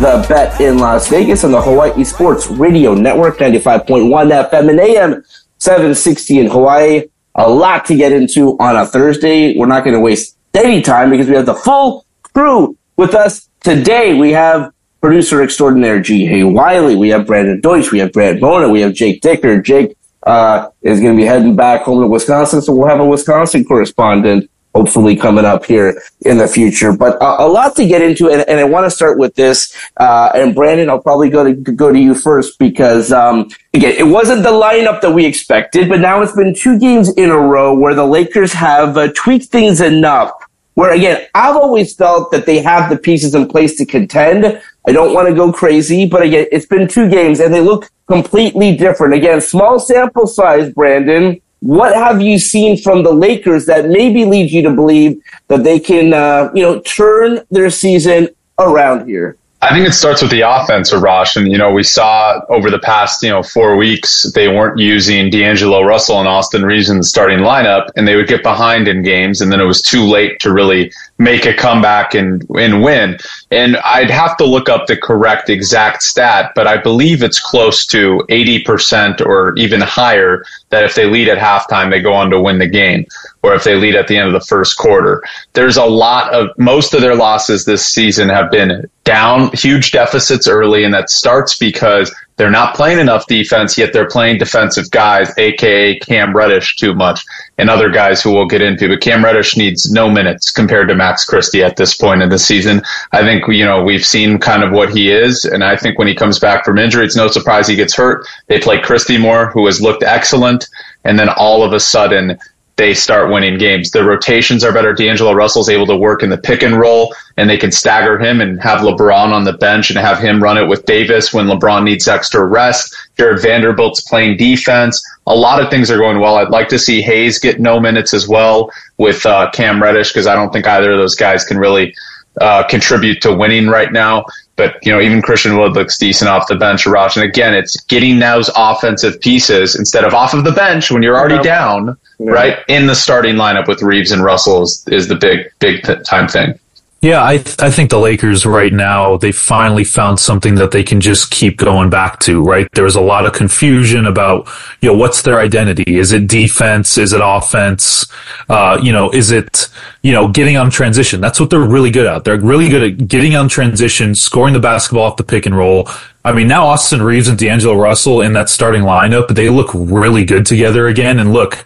[0.00, 5.24] The Bet in Las Vegas, and the Hawaii Sports Radio Network, 95.1 FM and AM
[5.58, 7.02] 760 in Hawaii.
[7.34, 9.54] A lot to get into on a Thursday.
[9.58, 13.50] We're not going to waste any time because we have the full crew with us
[13.60, 14.14] today.
[14.14, 16.96] We have producer extraordinaire Ji Hae Wiley.
[16.96, 17.92] We have Brandon Deutsch.
[17.92, 18.70] We have Brad Mona.
[18.70, 19.60] We have Jake Dicker.
[19.60, 23.04] Jake uh, is going to be heading back home to Wisconsin, so we'll have a
[23.04, 26.92] Wisconsin correspondent hopefully coming up here in the future.
[26.92, 29.74] But uh, a lot to get into, and, and I want to start with this.
[29.96, 34.06] Uh, and Brandon, I'll probably go to go to you first because um, again, it
[34.06, 37.74] wasn't the lineup that we expected, but now it's been two games in a row
[37.74, 40.30] where the Lakers have uh, tweaked things enough.
[40.74, 44.62] Where again, I've always felt that they have the pieces in place to contend.
[44.86, 47.90] I don't want to go crazy, but again, it's been two games and they look
[48.06, 49.12] completely different.
[49.12, 54.52] Again, small sample size, Brandon what have you seen from the Lakers that maybe leads
[54.52, 59.36] you to believe that they can, uh, you know, turn their season around here?
[59.62, 61.36] I think it starts with the offense, Arash.
[61.36, 65.28] And, you know, we saw over the past, you know, four weeks, they weren't using
[65.28, 69.02] D'Angelo Russell and Austin Reaves in the starting lineup, and they would get behind in
[69.02, 73.18] games, and then it was too late to really make a comeback and, and win.
[73.50, 77.84] And I'd have to look up the correct exact stat, but I believe it's close
[77.88, 82.40] to 80% or even higher that if they lead at halftime, they go on to
[82.40, 83.04] win the game,
[83.42, 85.22] or if they lead at the end of the first quarter.
[85.54, 90.46] There's a lot of, most of their losses this season have been down, huge deficits
[90.46, 95.30] early, and that starts because they're not playing enough defense, yet they're playing defensive guys,
[95.36, 97.22] aka Cam Reddish, too much,
[97.58, 98.88] and other guys who we'll get into.
[98.88, 102.38] But Cam Reddish needs no minutes compared to Max Christie at this point in the
[102.38, 102.82] season.
[103.12, 106.08] I think, you know, we've seen kind of what he is, and I think when
[106.08, 108.26] he comes back from injury, it's no surprise he gets hurt.
[108.46, 110.66] They play Christie more, who has looked excellent,
[111.04, 112.38] and then all of a sudden,
[112.80, 113.90] they start winning games.
[113.90, 114.94] The rotations are better.
[114.94, 118.40] D'Angelo Russell's able to work in the pick and roll, and they can stagger him
[118.40, 121.84] and have LeBron on the bench and have him run it with Davis when LeBron
[121.84, 122.96] needs extra rest.
[123.18, 125.06] Jared Vanderbilt's playing defense.
[125.26, 126.36] A lot of things are going well.
[126.36, 130.26] I'd like to see Hayes get no minutes as well with uh, Cam Reddish because
[130.26, 131.94] I don't think either of those guys can really
[132.40, 134.24] uh, contribute to winning right now.
[134.60, 137.16] But you know, even Christian Wood looks decent off the bench, Raj.
[137.16, 141.16] And again, it's getting those offensive pieces instead of off of the bench when you're
[141.16, 142.58] already down, right?
[142.68, 146.58] In the starting lineup with Reaves and Russell is, is the big, big time thing.
[147.02, 150.82] Yeah, I th- I think the Lakers right now they finally found something that they
[150.82, 152.42] can just keep going back to.
[152.42, 154.46] Right, there was a lot of confusion about
[154.82, 155.98] you know what's their identity?
[155.98, 156.98] Is it defense?
[156.98, 158.06] Is it offense?
[158.50, 159.68] Uh, you know, is it
[160.02, 161.22] you know getting on transition?
[161.22, 162.24] That's what they're really good at.
[162.24, 165.88] They're really good at getting on transition, scoring the basketball off the pick and roll.
[166.22, 170.26] I mean, now Austin Reaves and D'Angelo Russell in that starting lineup, they look really
[170.26, 171.18] good together again.
[171.18, 171.64] And look,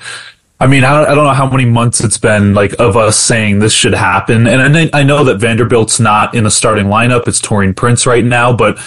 [0.61, 3.73] I mean, I don't, know how many months it's been like of us saying this
[3.73, 4.47] should happen.
[4.47, 7.27] And I, know that Vanderbilt's not in the starting lineup.
[7.27, 8.79] It's Taurean Prince right now, but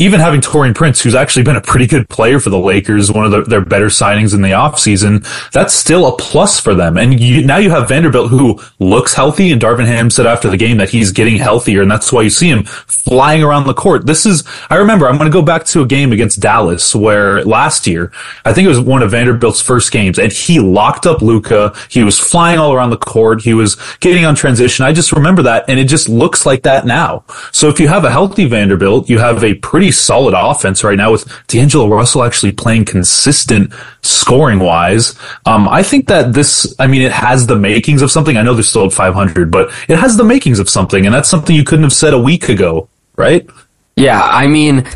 [0.00, 3.24] even having Taurean Prince, who's actually been a pretty good player for the Lakers, one
[3.24, 6.96] of the, their better signings in the offseason, that's still a plus for them.
[6.96, 10.56] And you, now you have Vanderbilt who looks healthy, and Darvin Ham said after the
[10.56, 14.06] game that he's getting healthier, and that's why you see him flying around the court.
[14.06, 17.44] This is, I remember, I'm going to go back to a game against Dallas where
[17.44, 18.12] last year,
[18.44, 21.74] I think it was one of Vanderbilt's first games, and he locked up Luka.
[21.90, 23.42] He was flying all around the court.
[23.42, 24.84] He was getting on transition.
[24.84, 27.24] I just remember that, and it just looks like that now.
[27.50, 30.96] So if you have a healthy Vanderbilt, you have a pretty pretty solid offense right
[30.96, 35.18] now with D'Angelo Russell actually playing consistent scoring wise.
[35.46, 38.36] Um, I think that this, I mean, it has the makings of something.
[38.36, 41.06] I know they're still at 500, but it has the makings of something.
[41.06, 43.48] And that's something you couldn't have said a week ago, right?
[43.96, 44.20] Yeah.
[44.22, 44.86] I mean,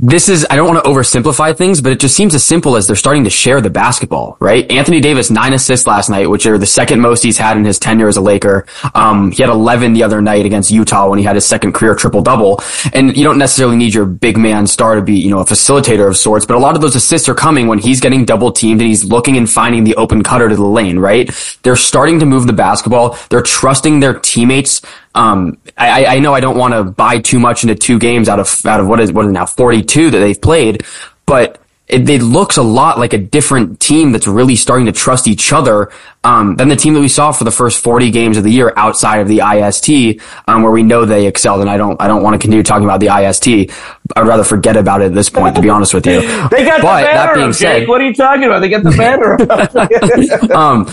[0.00, 2.86] this is, I don't want to oversimplify things, but it just seems as simple as
[2.86, 4.70] they're starting to share the basketball, right?
[4.70, 7.80] Anthony Davis, nine assists last night, which are the second most he's had in his
[7.80, 8.64] tenure as a Laker.
[8.94, 11.96] Um, he had 11 the other night against Utah when he had his second career
[11.96, 12.62] triple double.
[12.92, 16.06] And you don't necessarily need your big man star to be, you know, a facilitator
[16.06, 18.80] of sorts, but a lot of those assists are coming when he's getting double teamed
[18.80, 21.28] and he's looking and finding the open cutter to the lane, right?
[21.64, 23.18] They're starting to move the basketball.
[23.30, 24.80] They're trusting their teammates
[25.18, 28.40] um, I, I know I don't want to buy too much into two games out
[28.40, 30.84] of out of what is what is now 42 that they've played,
[31.24, 35.26] but it, it, looks a lot like a different team that's really starting to trust
[35.26, 35.90] each other
[36.22, 38.74] um, than the team that we saw for the first 40 games of the year
[38.76, 41.62] outside of the IST, um, where we know they excelled.
[41.62, 43.72] And I don't I don't want to continue talking about the IST.
[44.16, 46.20] I'd rather forget about it at this point, to be honest with you.
[46.50, 47.88] they got but the banner that being said, Jake.
[47.88, 48.60] What are you talking about?
[48.60, 50.52] They got the banner.
[50.54, 50.84] um,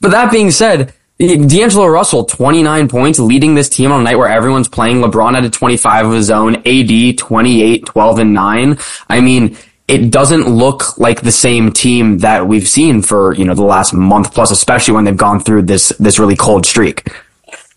[0.00, 4.28] but that being said D'Angelo Russell, 29 points, leading this team on a night where
[4.28, 5.02] everyone's playing.
[5.02, 6.56] LeBron at a 25 of his own.
[6.66, 8.78] AD, 28, 12, and 9.
[9.10, 9.54] I mean,
[9.86, 13.92] it doesn't look like the same team that we've seen for, you know, the last
[13.92, 17.06] month plus, especially when they've gone through this, this really cold streak.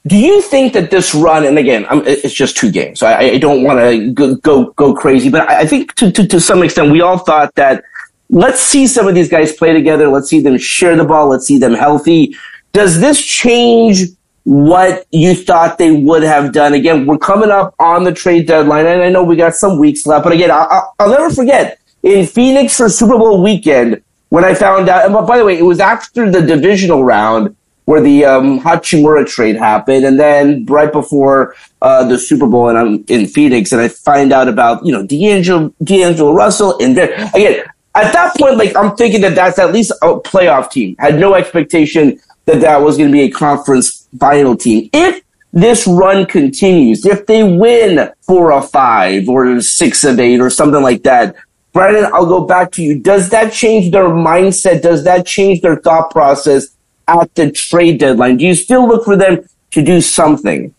[0.08, 3.20] Do you think that this run, and again, I'm, it's just two games, so I,
[3.20, 6.62] I don't want to go, go, go crazy, but I think to, to, to some
[6.64, 7.84] extent, we all thought that
[8.30, 10.08] let's see some of these guys play together.
[10.08, 11.30] Let's see them share the ball.
[11.30, 12.36] Let's see them healthy.
[12.74, 14.06] Does this change
[14.46, 16.74] what you thought they would have done?
[16.74, 20.08] Again, we're coming up on the trade deadline, and I know we got some weeks
[20.08, 24.56] left, but again, I'll, I'll never forget in Phoenix for Super Bowl weekend when I
[24.56, 25.06] found out.
[25.06, 27.56] And by the way, it was after the divisional round
[27.86, 32.78] where the um, Hachimura trade happened, and then right before uh, the Super Bowl, and
[32.78, 37.14] I'm in Phoenix, and I find out about you know D'Angelo, D'Angelo Russell, and there
[37.36, 37.66] again.
[37.96, 40.96] At that point, like I'm thinking that that's at least a playoff team.
[40.98, 44.90] Had no expectation that that was going to be a conference final team.
[44.94, 50.50] If this run continues, if they win four of five or six of eight or
[50.50, 51.36] something like that,
[51.74, 53.00] Brandon, I'll go back to you.
[53.00, 54.82] Does that change their mindset?
[54.82, 56.68] Does that change their thought process
[57.08, 58.38] at the trade deadline?
[58.38, 60.74] Do you still look for them to do something?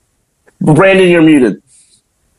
[0.61, 1.61] Brandon, you're muted.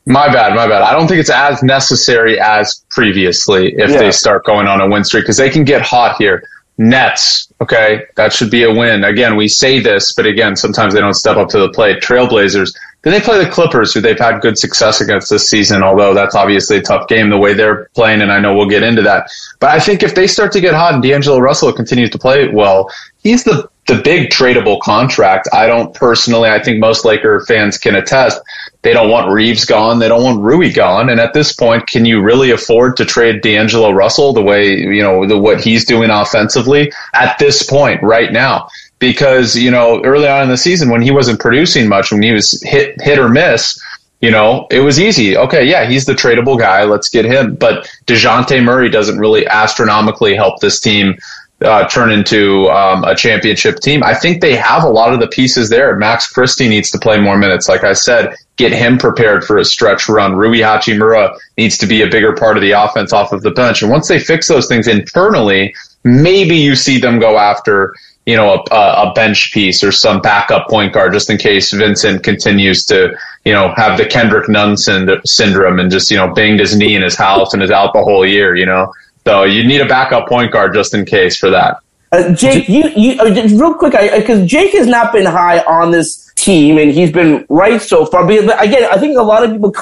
[0.06, 0.82] My bad, my bad.
[0.82, 3.98] I don't think it's as necessary as previously if yeah.
[3.98, 6.48] they start going on a win streak because they can get hot here.
[6.78, 9.04] Nets, okay, that should be a win.
[9.04, 12.02] Again, we say this, but again, sometimes they don't step up to the plate.
[12.02, 12.74] Trailblazers,
[13.06, 16.34] then they play the Clippers, who they've had good success against this season, although that's
[16.34, 19.30] obviously a tough game the way they're playing, and I know we'll get into that.
[19.60, 22.48] But I think if they start to get hot and D'Angelo Russell continues to play
[22.48, 22.90] well,
[23.22, 25.48] he's the the big tradable contract.
[25.52, 28.40] I don't personally, I think most Laker fans can attest.
[28.82, 30.00] They don't want Reaves gone.
[30.00, 31.08] They don't want Rui gone.
[31.08, 35.02] And at this point, can you really afford to trade D'Angelo Russell the way, you
[35.02, 38.68] know, the, what he's doing offensively at this point right now?
[39.06, 42.32] Because, you know, early on in the season when he wasn't producing much, when he
[42.32, 43.80] was hit, hit or miss,
[44.20, 45.36] you know, it was easy.
[45.36, 46.82] Okay, yeah, he's the tradable guy.
[46.82, 47.54] Let's get him.
[47.54, 51.18] But Dejounte Murray doesn't really astronomically help this team
[51.64, 54.02] uh, turn into um, a championship team.
[54.02, 55.94] I think they have a lot of the pieces there.
[55.94, 57.68] Max Christie needs to play more minutes.
[57.68, 60.34] Like I said, get him prepared for a stretch run.
[60.34, 63.82] Rui Hachimura needs to be a bigger part of the offense off of the bench.
[63.82, 67.94] And once they fix those things internally, maybe you see them go after,
[68.26, 72.24] you know, a, a bench piece or some backup point guard just in case Vincent
[72.24, 76.76] continues to, you know, have the Kendrick Nunn syndrome and just, you know, banged his
[76.76, 78.92] knee in his house and is out the whole year, you know.
[79.24, 81.78] So you need a backup point guard just in case for that.
[82.12, 83.24] Uh, Jake, you, you uh,
[83.56, 87.80] real quick, because Jake has not been high on this team, and he's been right
[87.82, 88.26] so far.
[88.26, 89.72] But again, I think a lot of people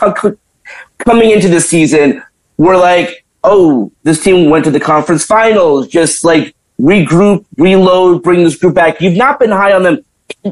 [0.99, 2.23] coming into the season
[2.57, 5.89] were like, "Oh, this team went to the conference finals.
[5.89, 6.55] Just like
[6.93, 9.99] regroup, reload, bring this group back." You've not been high on them.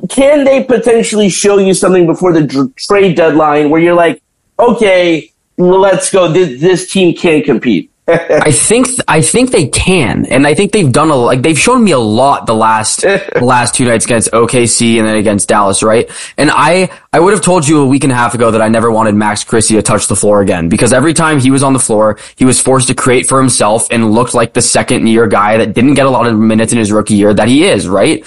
[0.08, 4.22] Can they potentially show you something before the d- trade deadline where you're like,
[4.58, 6.28] "Okay, let's go.
[6.28, 10.90] This, this team can compete." I think I think they can, and I think they've
[10.90, 14.32] done a like they've shown me a lot the last the last two nights against
[14.32, 16.10] OKC and then against Dallas, right?
[16.36, 18.66] And I I would have told you a week and a half ago that I
[18.66, 21.74] never wanted Max Christie to touch the floor again because every time he was on
[21.74, 25.28] the floor, he was forced to create for himself and looked like the second year
[25.28, 27.86] guy that didn't get a lot of minutes in his rookie year that he is,
[27.86, 28.26] right?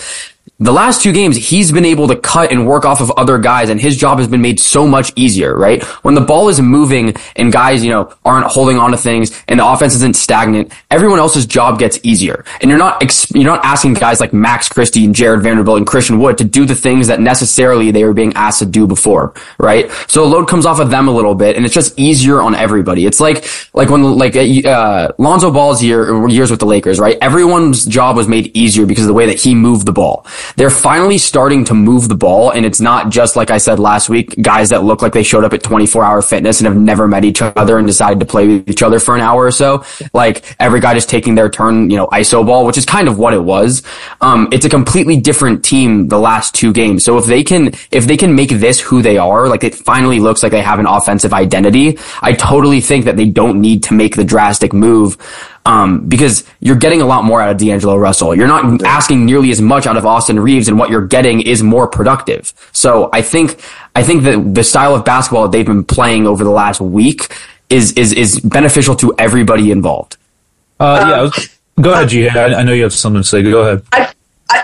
[0.57, 3.69] The last two games, he's been able to cut and work off of other guys,
[3.69, 5.83] and his job has been made so much easier, right?
[6.03, 9.59] When the ball is moving and guys, you know, aren't holding on to things and
[9.59, 12.45] the offense isn't stagnant, everyone else's job gets easier.
[12.61, 13.03] And you're not,
[13.35, 16.65] you're not asking guys like Max Christie and Jared Vanderbilt and Christian Wood to do
[16.65, 19.91] the things that necessarily they were being asked to do before, right?
[20.07, 22.55] So the load comes off of them a little bit, and it's just easier on
[22.55, 23.05] everybody.
[23.05, 27.17] It's like, like when, like, uh, Lonzo Ball's year, years with the Lakers, right?
[27.21, 30.25] Everyone's job was made easier because of the way that he moved the ball.
[30.55, 32.51] They're finally starting to move the ball.
[32.51, 35.43] And it's not just, like I said last week, guys that look like they showed
[35.43, 38.47] up at 24 hour fitness and have never met each other and decided to play
[38.47, 39.83] with each other for an hour or so.
[40.13, 43.17] Like every guy just taking their turn, you know, ISO ball, which is kind of
[43.17, 43.83] what it was.
[44.21, 47.03] Um, it's a completely different team the last two games.
[47.03, 50.19] So if they can, if they can make this who they are, like it finally
[50.19, 53.93] looks like they have an offensive identity, I totally think that they don't need to
[53.93, 55.17] make the drastic move
[55.65, 58.35] um, because you're getting a lot more out of D'Angelo Russell.
[58.35, 61.63] You're not asking nearly as much out of Austin Reaves, and what you're getting is
[61.63, 62.53] more productive.
[62.71, 63.59] So I think
[63.95, 67.35] I think that the style of basketball that they've been playing over the last week
[67.69, 70.17] is is is beneficial to everybody involved.
[70.79, 71.31] Uh, yeah, um,
[71.81, 72.29] go ahead, G.
[72.29, 73.41] I, I know you have something to say.
[73.41, 73.83] Go ahead.
[73.91, 74.13] I,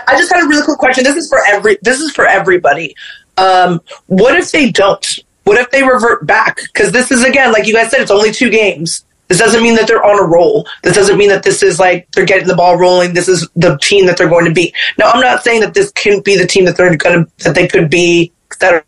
[0.06, 1.02] I just had a really quick question.
[1.02, 1.78] This is for every.
[1.82, 2.94] This is for everybody.
[3.36, 5.18] Um, what if they don't?
[5.44, 6.60] What if they revert back?
[6.72, 9.04] Because this is again, like you guys said, it's only two games.
[9.32, 10.68] This doesn't mean that they're on a roll.
[10.82, 13.14] This doesn't mean that this is like they're getting the ball rolling.
[13.14, 14.74] This is the team that they're going to be.
[14.98, 17.54] Now, I'm not saying that this can be the team that they're going to that
[17.54, 18.84] they could be, etc.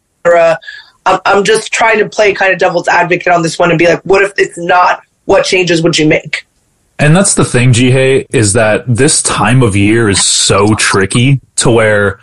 [1.06, 3.86] I'm, I'm just trying to play kind of devil's advocate on this one and be
[3.86, 5.02] like, what if it's not?
[5.24, 6.46] What changes would you make?
[6.98, 11.40] And that's the thing, Ji Hae, is that this time of year is so tricky
[11.56, 12.20] to where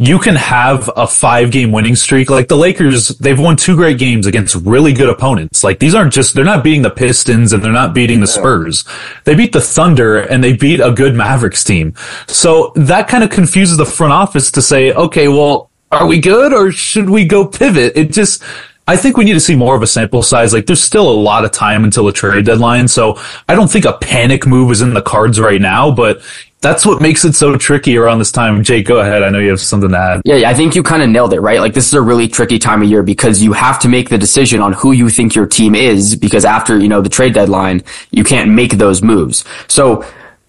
[0.00, 2.30] you can have a five game winning streak.
[2.30, 5.62] Like the Lakers, they've won two great games against really good opponents.
[5.62, 8.82] Like these aren't just, they're not beating the Pistons and they're not beating the Spurs.
[9.24, 11.92] They beat the Thunder and they beat a good Mavericks team.
[12.28, 16.54] So that kind of confuses the front office to say, okay, well, are we good
[16.54, 17.92] or should we go pivot?
[17.94, 18.42] It just,
[18.88, 20.54] I think we need to see more of a sample size.
[20.54, 22.88] Like there's still a lot of time until the trade deadline.
[22.88, 26.22] So I don't think a panic move is in the cards right now, but
[26.60, 28.62] that's what makes it so tricky around this time.
[28.62, 29.22] Jake, go ahead.
[29.22, 30.22] I know you have something to add.
[30.24, 31.60] Yeah, I think you kind of nailed it, right?
[31.60, 34.18] Like this is a really tricky time of year because you have to make the
[34.18, 37.82] decision on who you think your team is because after, you know, the trade deadline,
[38.10, 39.44] you can't make those moves.
[39.68, 40.04] So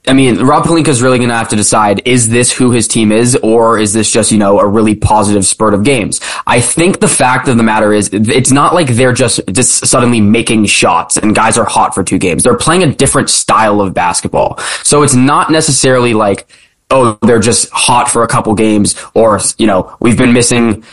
[0.08, 2.88] I mean, Rob Pelinka is really going to have to decide, is this who his
[2.88, 6.20] team is, or is this just, you know, a really positive spurt of games?
[6.48, 10.20] I think the fact of the matter is, it's not like they're just, just suddenly
[10.20, 12.44] making shots and guys are hot for two games.
[12.44, 14.58] They're playing a different style of basketball.
[14.84, 16.48] So it's not necessarily like,
[16.90, 20.84] oh, they're just hot for a couple games, or, you know, we've been missing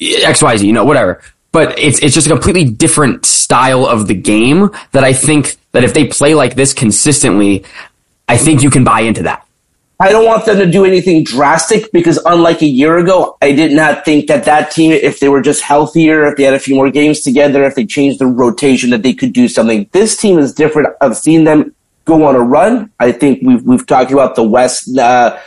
[0.00, 1.20] XYZ, you know, whatever.
[1.50, 5.84] But it's, it's just a completely different style of the game that I think that
[5.84, 7.64] if they play like this consistently,
[8.32, 9.46] I think you can buy into that.
[10.00, 13.72] I don't want them to do anything drastic because, unlike a year ago, I did
[13.72, 16.74] not think that that team, if they were just healthier, if they had a few
[16.74, 19.86] more games together, if they changed the rotation, that they could do something.
[19.92, 20.88] This team is different.
[21.02, 21.74] I've seen them
[22.06, 22.90] go on a run.
[22.98, 25.38] I think we've we've talked about the West uh,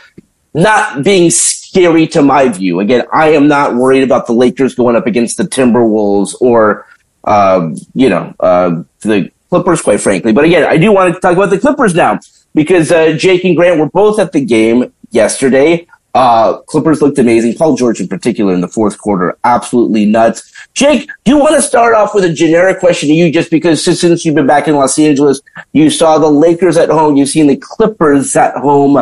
[0.54, 2.78] not being scary to my view.
[2.78, 6.86] Again, I am not worried about the Lakers going up against the Timberwolves or
[7.24, 10.32] uh, you know uh, the Clippers, quite frankly.
[10.32, 12.20] But again, I do want to talk about the Clippers now
[12.56, 15.86] because uh, Jake and Grant were both at the game yesterday.
[16.14, 17.54] Uh, Clippers looked amazing.
[17.54, 20.50] Paul George, in particular, in the fourth quarter, absolutely nuts.
[20.72, 23.84] Jake, do you want to start off with a generic question to you, just because
[23.84, 25.42] since you've been back in Los Angeles,
[25.74, 28.96] you saw the Lakers at home, you've seen the Clippers at home.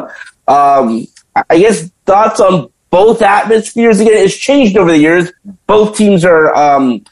[0.49, 1.07] Um,
[1.49, 4.15] I guess thoughts on both atmospheres again.
[4.15, 5.33] It's changed over the years.
[5.69, 7.05] Both teams are um,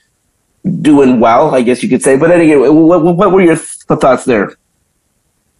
[0.80, 2.16] doing well, I guess you could say.
[2.16, 4.56] But anyway, what, what were your thoughts there?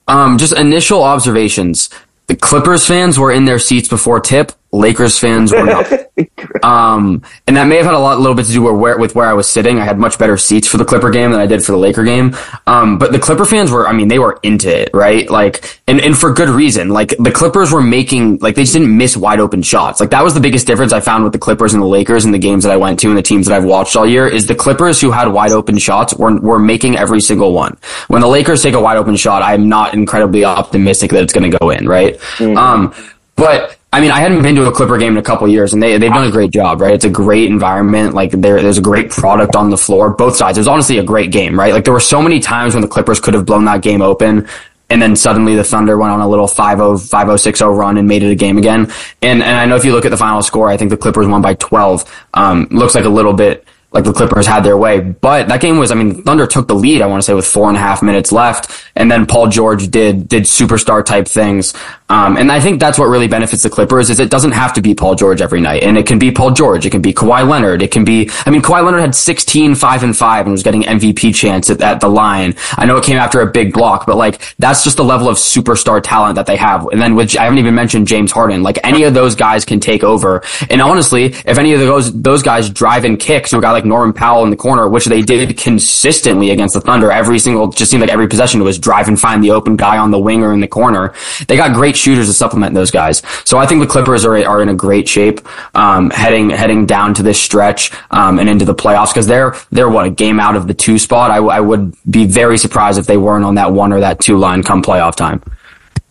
[0.08, 1.88] Um, just initial observations.
[2.26, 4.52] The Clippers fans were in their seats before tip.
[4.72, 5.92] Lakers fans were not.
[6.64, 8.98] um, and that may have had a lot, a little bit to do with where,
[8.98, 9.78] with where I was sitting.
[9.78, 12.04] I had much better seats for the Clipper game than I did for the Laker
[12.04, 12.34] game.
[12.66, 15.28] Um, but the Clipper fans were, I mean, they were into it, right?
[15.28, 16.88] Like, and, and for good reason.
[16.88, 20.00] Like, the Clippers were making, like, they just didn't miss wide open shots.
[20.00, 22.32] Like, that was the biggest difference I found with the Clippers and the Lakers in
[22.32, 24.46] the games that I went to and the teams that I've watched all year is
[24.46, 27.76] the Clippers who had wide open shots were, were making every single one.
[28.08, 31.50] When the Lakers take a wide open shot, I'm not incredibly optimistic that it's going
[31.50, 32.18] to go in, right?
[32.38, 32.56] Mm-hmm.
[32.56, 32.94] Um,
[33.36, 35.82] but, I mean, I hadn't been to a Clipper game in a couple years, and
[35.82, 36.94] they they've done a great job, right?
[36.94, 38.14] It's a great environment.
[38.14, 40.56] Like there, there's a great product on the floor, both sides.
[40.56, 41.74] It was honestly a great game, right?
[41.74, 44.48] Like there were so many times when the Clippers could have blown that game open,
[44.88, 48.30] and then suddenly the Thunder went on a little 5-0, 5-0, run and made it
[48.30, 48.90] a game again.
[49.20, 51.26] And and I know if you look at the final score, I think the Clippers
[51.26, 52.26] won by 12.
[52.32, 55.00] Um, looks like a little bit like the Clippers had their way.
[55.00, 57.46] But that game was, I mean, Thunder took the lead, I want to say, with
[57.46, 58.70] four and a half minutes left.
[58.96, 61.74] And then Paul George did, did superstar type things.
[62.08, 64.82] Um, and I think that's what really benefits the Clippers is it doesn't have to
[64.82, 65.82] be Paul George every night.
[65.82, 66.84] And it can be Paul George.
[66.84, 67.80] It can be Kawhi Leonard.
[67.80, 70.82] It can be, I mean, Kawhi Leonard had 16, 5 and 5 and was getting
[70.82, 72.54] MVP chance at, at the line.
[72.76, 75.36] I know it came after a big block, but like, that's just the level of
[75.38, 76.86] superstar talent that they have.
[76.88, 78.62] And then which I haven't even mentioned James Harden.
[78.62, 80.42] Like any of those guys can take over.
[80.68, 83.81] And honestly, if any of those, those guys drive and kick to a guy like
[83.82, 87.10] like Norman Powell in the corner, which they did consistently against the Thunder.
[87.10, 90.10] Every single, just seemed like every possession was drive and find the open guy on
[90.10, 91.14] the wing or in the corner.
[91.48, 93.22] They got great shooters to supplement those guys.
[93.44, 95.40] So I think the Clippers are are in a great shape
[95.74, 99.90] um, heading heading down to this stretch um, and into the playoffs because they're they're
[99.90, 101.30] what a game out of the two spot.
[101.30, 104.38] I, I would be very surprised if they weren't on that one or that two
[104.38, 105.42] line come playoff time.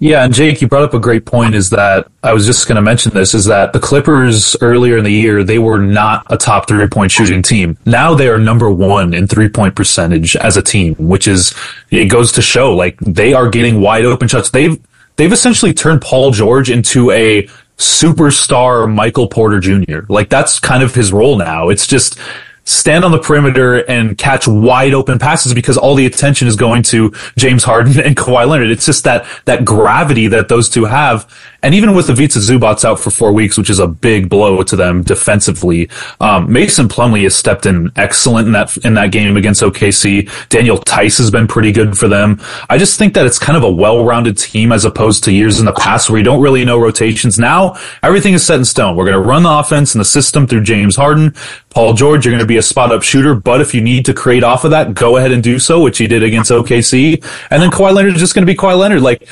[0.02, 1.54] Yeah, and Jake, you brought up a great point.
[1.54, 3.36] Is that I was just going to mention this?
[3.36, 7.12] Is that the Clippers earlier in the year they were not a top three point
[7.12, 7.78] shooting team.
[7.86, 11.54] Now they are number one in three point percentage as a team, which is
[11.92, 14.50] it goes to show like they are getting wide open shots.
[14.50, 14.82] They've
[15.18, 17.48] they've essentially turned Paul George into a
[17.78, 20.00] superstar Michael Porter Jr.
[20.10, 21.70] Like that's kind of his role now.
[21.70, 22.18] It's just
[22.64, 26.84] stand on the perimeter and catch wide open passes because all the attention is going
[26.84, 28.70] to James Harden and Kawhi Leonard.
[28.70, 31.32] It's just that, that gravity that those two have.
[31.64, 34.64] And even with the Ivica Zubac's out for four weeks, which is a big blow
[34.64, 35.90] to them defensively,
[36.20, 40.30] um, Mason Plumlee has stepped in excellent in that, in that game against OKC.
[40.50, 42.40] Daniel Theis has been pretty good for them.
[42.70, 45.66] I just think that it's kind of a well-rounded team as opposed to years in
[45.66, 47.38] the past where you don't really know rotations.
[47.38, 48.96] Now everything is set in stone.
[48.96, 51.34] We're going to run the offense and the system through James Harden.
[51.70, 54.14] Paul George, you're going to be a spot up shooter, but if you need to
[54.14, 57.24] create off of that, go ahead and do so, which he did against OKC.
[57.50, 59.02] And then Kawhi Leonard is just going to be Kawhi Leonard.
[59.02, 59.28] Like,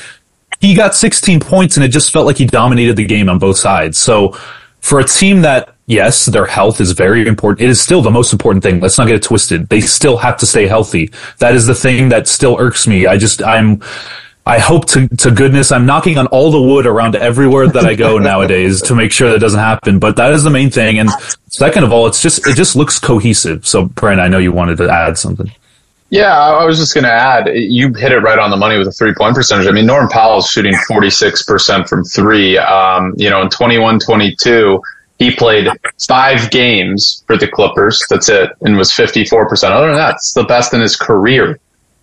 [0.60, 3.56] he got 16 points and it just felt like he dominated the game on both
[3.56, 3.98] sides.
[3.98, 4.36] So
[4.80, 7.62] for a team that, yes, their health is very important.
[7.62, 8.80] It is still the most important thing.
[8.80, 9.68] Let's not get it twisted.
[9.68, 11.10] They still have to stay healthy.
[11.38, 13.06] That is the thing that still irks me.
[13.06, 13.82] I just, I'm,
[14.46, 17.94] I hope to, to goodness I'm knocking on all the wood around everywhere that I
[17.94, 19.98] go nowadays to make sure that doesn't happen.
[19.98, 20.98] But that is the main thing.
[20.98, 21.08] And
[21.48, 23.66] second of all, it's just, it just looks cohesive.
[23.66, 25.50] So Brent, I know you wanted to add something.
[26.10, 28.88] Yeah, I was just going to add, you hit it right on the money with
[28.88, 29.68] a three point percentage.
[29.68, 32.58] I mean, Norman Powell's shooting 46% from three.
[32.58, 34.82] Um, you know, in 21 22,
[35.20, 35.68] he played
[36.08, 38.02] five games for the Clippers.
[38.10, 38.50] That's it.
[38.60, 39.70] And was 54%.
[39.70, 41.60] Other than that, it's the best in his career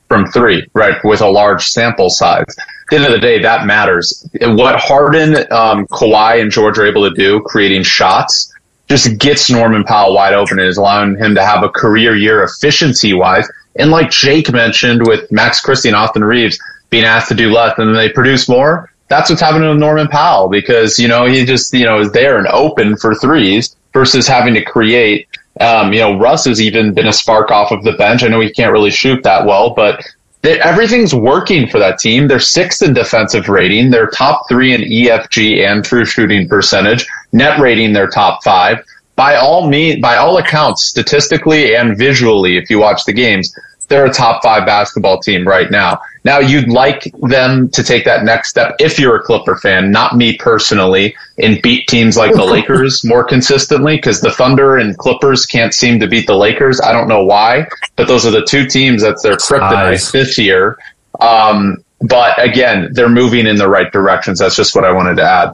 [0.08, 1.04] from three, right?
[1.04, 2.46] With a large sample size.
[2.48, 4.26] At the end of the day, that matters.
[4.40, 8.54] What Harden, um, Kawhi, and George are able to do, creating shots,
[8.88, 12.42] just gets Norman Powell wide open and is allowing him to have a career year
[12.44, 17.36] efficiency wise and like Jake mentioned with Max Christie and Austin Reaves being asked to
[17.36, 21.08] do less and then they produce more, that's what's happening with Norman Powell because, you
[21.08, 25.28] know, he just, you know, is there and open for threes versus having to create.
[25.60, 28.24] Um, you know, Russ has even been a spark off of the bench.
[28.24, 30.04] I know he can't really shoot that well, but
[30.44, 32.28] everything's working for that team.
[32.28, 33.90] They're sixth in defensive rating.
[33.90, 37.08] They're top three in EFG and true shooting percentage.
[37.32, 38.84] Net rating, they're top five.
[39.16, 43.54] By all means, by all accounts, statistically and visually, if you watch the games,
[43.88, 46.02] they're a top five basketball team right now.
[46.24, 50.18] Now you'd like them to take that next step if you're a Clipper fan, not
[50.18, 55.46] me personally, and beat teams like the Lakers more consistently because the Thunder and Clippers
[55.46, 56.82] can't seem to beat the Lakers.
[56.82, 60.78] I don't know why, but those are the two teams that's their kryptonite this year.
[61.22, 64.40] Um, but again, they're moving in the right directions.
[64.40, 65.54] That's just what I wanted to add.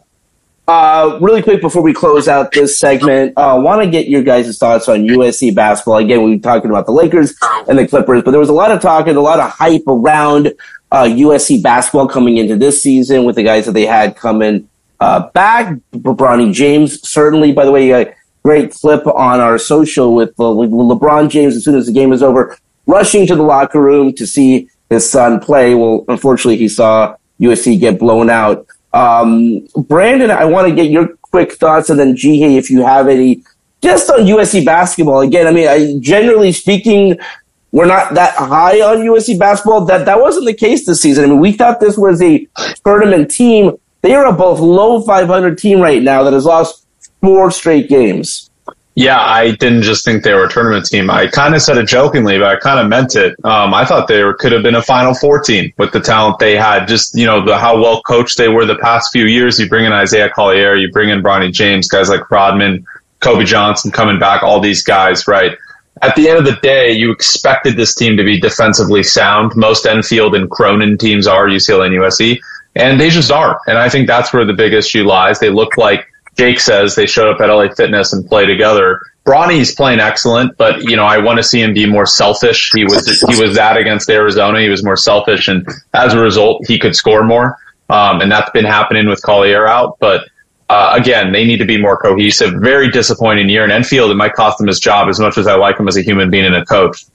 [0.65, 4.23] Uh, really quick before we close out this segment, I uh, want to get your
[4.23, 5.97] guys' thoughts on USC basketball.
[5.97, 7.35] Again, we were talking about the Lakers
[7.67, 9.83] and the Clippers, but there was a lot of talk and a lot of hype
[9.87, 10.53] around
[10.91, 14.69] uh, USC basketball coming into this season with the guys that they had coming
[15.01, 15.75] uh, back.
[15.93, 21.29] Bronny James, certainly, by the way, a great clip on our social with, with LeBron
[21.29, 24.69] James as soon as the game was over, rushing to the locker room to see
[24.89, 25.75] his son play.
[25.75, 28.65] Well, unfortunately, he saw USC get blown out.
[28.93, 32.85] Um, Brandon, I want to get your quick thoughts, and then Ji Hae, if you
[32.85, 33.43] have any,
[33.81, 35.21] just on USC basketball.
[35.21, 37.17] Again, I mean, I, generally speaking,
[37.71, 39.85] we're not that high on USC basketball.
[39.85, 41.25] That that wasn't the case this season.
[41.25, 42.47] I mean, we thought this was a
[42.85, 43.77] tournament team.
[44.01, 46.85] They are a both low 500 team right now that has lost
[47.19, 48.42] four straight games.
[48.95, 51.09] Yeah, I didn't just think they were a tournament team.
[51.09, 53.33] I kind of said it jokingly, but I kind of meant it.
[53.43, 56.37] Um, I thought they were, could have been a Final Four team with the talent
[56.37, 56.87] they had.
[56.87, 59.59] Just you know the, how well coached they were the past few years.
[59.59, 62.85] You bring in Isaiah Collier, you bring in Bronny James, guys like Rodman,
[63.19, 65.57] Kobe Johnson coming back, all these guys, right?
[66.03, 69.55] At the end of the day, you expected this team to be defensively sound.
[69.55, 72.39] Most Enfield and Cronin teams are UCLA and USC,
[72.75, 73.57] and they just aren't.
[73.65, 75.39] And I think that's where the big issue lies.
[75.39, 78.99] They look like Jake says they showed up at LA Fitness and play together.
[79.23, 82.71] Bronny's playing excellent, but you know I want to see him be more selfish.
[82.73, 84.61] He was he was that against Arizona.
[84.61, 87.57] He was more selfish, and as a result, he could score more.
[87.89, 89.97] Um, and that's been happening with Collier out.
[89.99, 90.27] But
[90.69, 92.53] uh, again, they need to be more cohesive.
[92.55, 94.11] Very disappointing year in Enfield.
[94.11, 96.29] It might cost him his job as much as I like him as a human
[96.29, 97.05] being and a coach.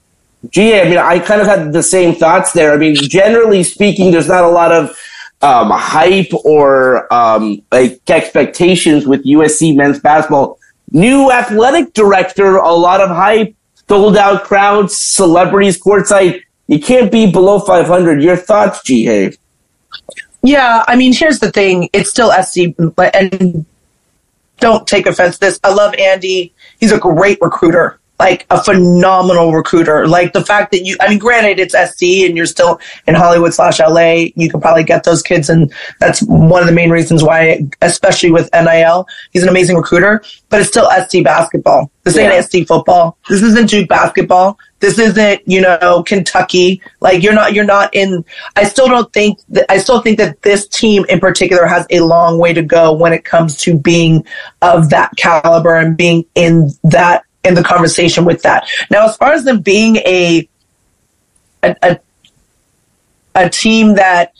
[0.49, 2.73] Gee, I mean, I kind of had the same thoughts there.
[2.73, 4.97] I mean, generally speaking, there's not a lot of
[5.41, 10.59] um, hype or um, like expectations with USC men's basketball.
[10.91, 13.55] New athletic director, a lot of hype.
[13.87, 16.41] sold out crowds, celebrities courtside.
[16.67, 18.21] You can't be below 500.
[18.21, 19.33] Your thoughts, Ji Hae?
[20.41, 21.89] Yeah, I mean, here's the thing.
[21.93, 22.75] It's still SC,
[23.13, 23.65] and
[24.59, 25.59] don't take offense to this.
[25.63, 26.53] I love Andy.
[26.79, 30.07] He's a great recruiter like a phenomenal recruiter.
[30.07, 33.53] Like the fact that you, I mean, granted it's SC and you're still in Hollywood
[33.53, 35.49] slash LA, you could probably get those kids.
[35.49, 40.21] And that's one of the main reasons why, especially with NIL, he's an amazing recruiter,
[40.49, 41.89] but it's still SC basketball.
[42.03, 42.31] This yeah.
[42.31, 43.17] ain't SC football.
[43.29, 44.57] This isn't Duke basketball.
[44.79, 46.81] This isn't, you know, Kentucky.
[47.01, 50.41] Like you're not, you're not in, I still don't think that, I still think that
[50.41, 54.25] this team in particular has a long way to go when it comes to being
[54.61, 58.67] of that caliber and being in that in the conversation with that.
[58.89, 60.47] Now, as far as them being a
[61.63, 61.99] a, a,
[63.35, 64.33] a team that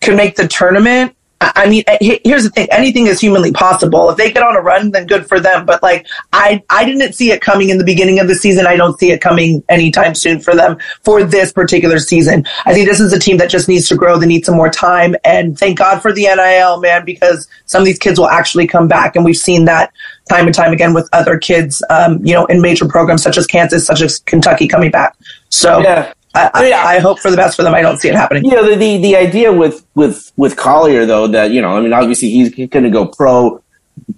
[0.00, 4.08] can make the tournament, I mean, here's the thing: anything is humanly possible.
[4.08, 5.66] If they get on a run, then good for them.
[5.66, 8.66] But like, I I didn't see it coming in the beginning of the season.
[8.66, 12.46] I don't see it coming anytime soon for them for this particular season.
[12.64, 14.18] I think this is a team that just needs to grow.
[14.18, 17.86] They need some more time, and thank God for the NIL, man, because some of
[17.86, 19.92] these kids will actually come back, and we've seen that
[20.30, 23.46] time and time again with other kids, um, you know, in major programs such as
[23.46, 25.14] Kansas, such as Kentucky coming back.
[25.50, 25.80] So.
[25.80, 26.12] Yeah.
[26.36, 27.74] I, I, I, hope for the best for them.
[27.74, 28.44] I don't see it happening.
[28.44, 31.80] You know, the, the, the idea with, with, with Collier, though, that, you know, I
[31.80, 33.62] mean, obviously he's, he's going to go pro.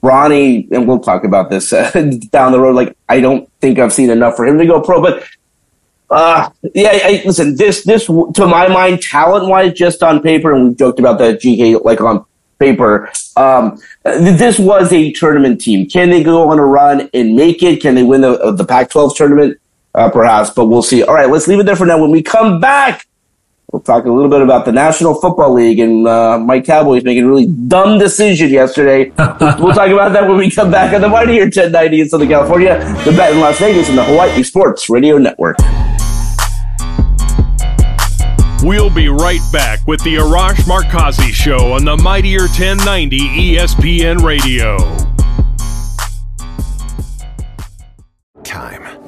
[0.02, 1.90] Bronny, and we'll talk about this uh,
[2.30, 2.74] down the road.
[2.74, 5.24] Like, I don't think I've seen enough for him to go pro, but
[6.10, 10.68] uh, yeah, I, listen, this, this, to my mind, talent wise, just on paper, and
[10.68, 12.24] we joked about that GK, like on
[12.58, 15.88] paper, um, this was a tournament team.
[15.88, 17.80] Can they go on a run and make it?
[17.80, 19.58] Can they win the, the Pac 12 tournament?
[19.94, 21.02] Uh, perhaps, but we'll see.
[21.02, 22.00] All right, let's leave it there for now.
[22.00, 23.06] When we come back,
[23.72, 27.24] we'll talk a little bit about the National Football League and uh, my Cowboys making
[27.24, 29.04] a really dumb decision yesterday.
[29.18, 32.28] we'll talk about that when we come back on the Mighty here 1090 in Southern
[32.28, 35.56] California, the Bet in Las Vegas, and the Hawaii Sports Radio Network.
[38.62, 44.76] We'll be right back with the Arash Markazi Show on the Mightier 1090 ESPN Radio.
[48.42, 49.07] Time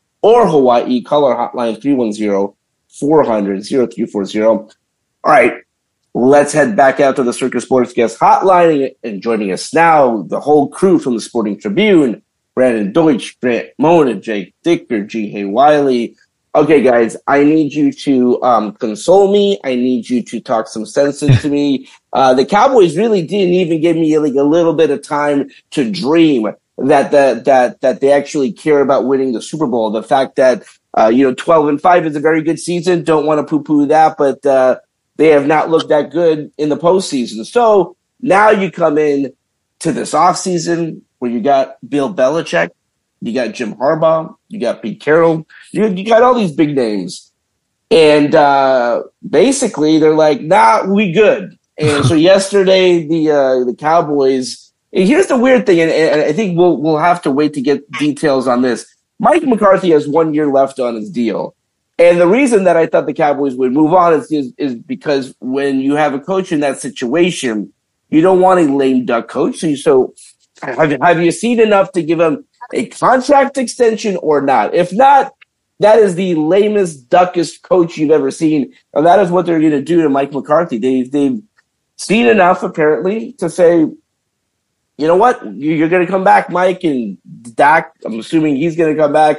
[0.21, 2.55] or Hawaii, call our hotline 310
[2.89, 4.41] 400 0340.
[4.41, 4.69] All
[5.25, 5.53] right,
[6.13, 10.39] let's head back out to the Circa Sports Guest hotline and joining us now, the
[10.39, 12.21] whole crew from the Sporting Tribune,
[12.53, 16.15] Brandon Deutsch, Grant Mona, Jake Dicker, Ji Hae Wiley.
[16.53, 19.57] Okay, guys, I need you to um, console me.
[19.63, 21.87] I need you to talk some sense into me.
[22.11, 25.89] Uh, the Cowboys really didn't even give me like a little bit of time to
[25.89, 26.51] dream
[26.87, 29.91] that that that that they actually care about winning the Super Bowl.
[29.91, 30.63] The fact that
[30.97, 33.03] uh, you know twelve and five is a very good season.
[33.03, 34.79] Don't want to poo poo that, but uh,
[35.17, 37.45] they have not looked that good in the postseason.
[37.45, 39.33] So now you come in
[39.79, 42.69] to this offseason where you got Bill Belichick,
[43.21, 47.31] you got Jim Harbaugh, you got Pete Carroll, you, you got all these big names.
[47.89, 54.70] And uh, basically, they're like, "Nah, we good." And so yesterday, the uh, the Cowboys
[54.91, 57.89] Here's the weird thing, and, and I think we'll we'll have to wait to get
[57.91, 58.85] details on this.
[59.19, 61.55] Mike McCarthy has one year left on his deal.
[61.99, 65.35] And the reason that I thought the Cowboys would move on is, is, is, because
[65.39, 67.71] when you have a coach in that situation,
[68.09, 69.59] you don't want a lame duck coach.
[69.59, 70.13] So, so
[70.63, 74.73] have, have you seen enough to give him a contract extension or not?
[74.73, 75.35] If not,
[75.79, 78.73] that is the lamest, duckest coach you've ever seen.
[78.95, 80.79] And that is what they're going to do to Mike McCarthy.
[80.79, 81.39] They, they've
[81.97, 83.85] seen enough, apparently, to say,
[84.97, 85.41] you know what?
[85.55, 87.17] You're going to come back, Mike, and
[87.55, 87.93] Dak.
[88.05, 89.37] I'm assuming he's going to come back,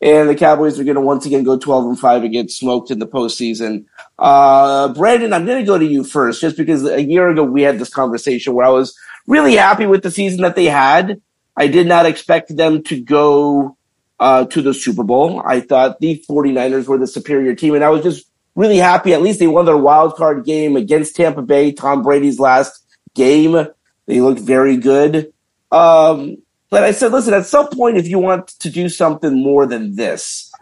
[0.00, 2.90] and the Cowboys are going to once again go 12 and five and get smoked
[2.90, 3.86] in the postseason.
[4.18, 7.62] Uh, Brandon, I'm going to go to you first, just because a year ago we
[7.62, 11.20] had this conversation where I was really happy with the season that they had.
[11.56, 13.76] I did not expect them to go
[14.20, 15.42] uh, to the Super Bowl.
[15.44, 19.12] I thought the 49ers were the superior team, and I was just really happy.
[19.12, 22.84] At least they won their wild card game against Tampa Bay, Tom Brady's last
[23.14, 23.66] game.
[24.10, 25.32] They looked very good.
[25.70, 29.66] Um, but I said, listen, at some point, if you want to do something more
[29.66, 30.52] than this,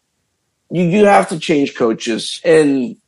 [0.70, 2.42] you, you have to change coaches.
[2.44, 2.98] And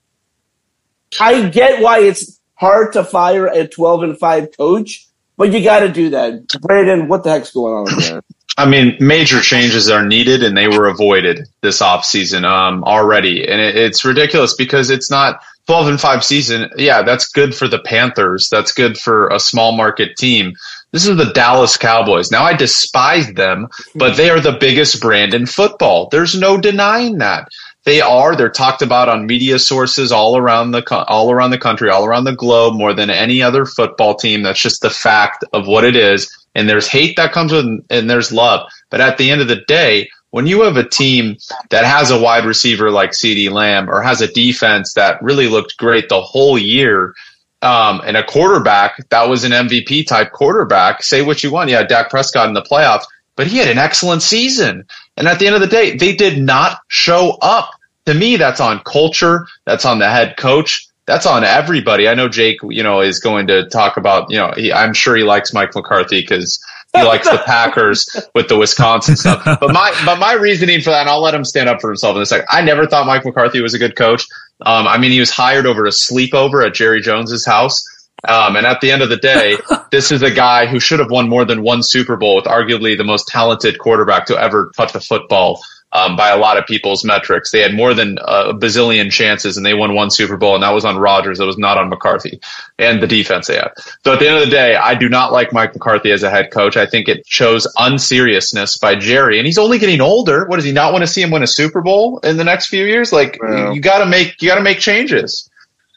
[1.21, 5.81] I get why it's hard to fire a 12 and 5 coach, but you got
[5.81, 6.49] to do that.
[6.63, 8.23] Brandon, what the heck's going on there?
[8.57, 13.47] I mean, major changes are needed, and they were avoided this offseason um, already.
[13.47, 16.71] And it, it's ridiculous because it's not 12 and 5 season.
[16.77, 18.49] Yeah, that's good for the Panthers.
[18.51, 20.55] That's good for a small market team.
[20.93, 22.31] This is the Dallas Cowboys.
[22.33, 26.09] Now, I despise them, but they are the biggest brand in football.
[26.11, 27.49] There's no denying that.
[27.85, 28.37] They are.
[28.37, 32.25] They're talked about on media sources all around the all around the country, all around
[32.25, 34.43] the globe, more than any other football team.
[34.43, 36.37] That's just the fact of what it is.
[36.55, 38.69] And there's hate that comes with, and there's love.
[38.91, 41.37] But at the end of the day, when you have a team
[41.71, 45.77] that has a wide receiver like CeeDee Lamb or has a defense that really looked
[45.77, 47.15] great the whole year,
[47.63, 51.71] um, and a quarterback that was an MVP type quarterback, say what you want.
[51.71, 53.05] Yeah, Dak Prescott in the playoffs,
[53.37, 54.87] but he had an excellent season.
[55.17, 57.71] And at the end of the day, they did not show up.
[58.07, 59.47] To me, that's on culture.
[59.67, 60.87] That's on the head coach.
[61.07, 62.09] That's on everybody.
[62.09, 65.17] I know Jake, you know, is going to talk about, you know, he, I'm sure
[65.17, 69.45] he likes Mike McCarthy because he likes the Packers with the Wisconsin stuff.
[69.45, 72.17] But my, but my reasoning for that, and I'll let him stand up for himself
[72.17, 72.47] in a second.
[72.51, 74.27] I never thought Mike McCarthy was a good coach.
[74.63, 77.85] Um, I mean, he was hired over a sleepover at Jerry Jones's house.
[78.29, 79.57] Um, and at the end of the day,
[79.91, 82.97] this is a guy who should have won more than one Super Bowl with arguably
[82.97, 87.05] the most talented quarterback to ever touch a football um, by a lot of people's
[87.05, 87.51] metrics.
[87.51, 90.71] They had more than a bazillion chances and they won one Super Bowl, and that
[90.71, 91.39] was on Rodgers.
[91.39, 92.41] That was not on McCarthy
[92.79, 93.73] and the defense they had.
[94.05, 96.31] So at the end of the day, I do not like Mike McCarthy as a
[96.31, 96.77] head coach.
[96.77, 100.47] I think it shows unseriousness by Jerry, and he's only getting older.
[100.47, 102.67] What does he not want to see him win a Super Bowl in the next
[102.69, 103.13] few years?
[103.13, 103.73] Like Yeah.
[103.73, 105.49] you got to make you got to make changes.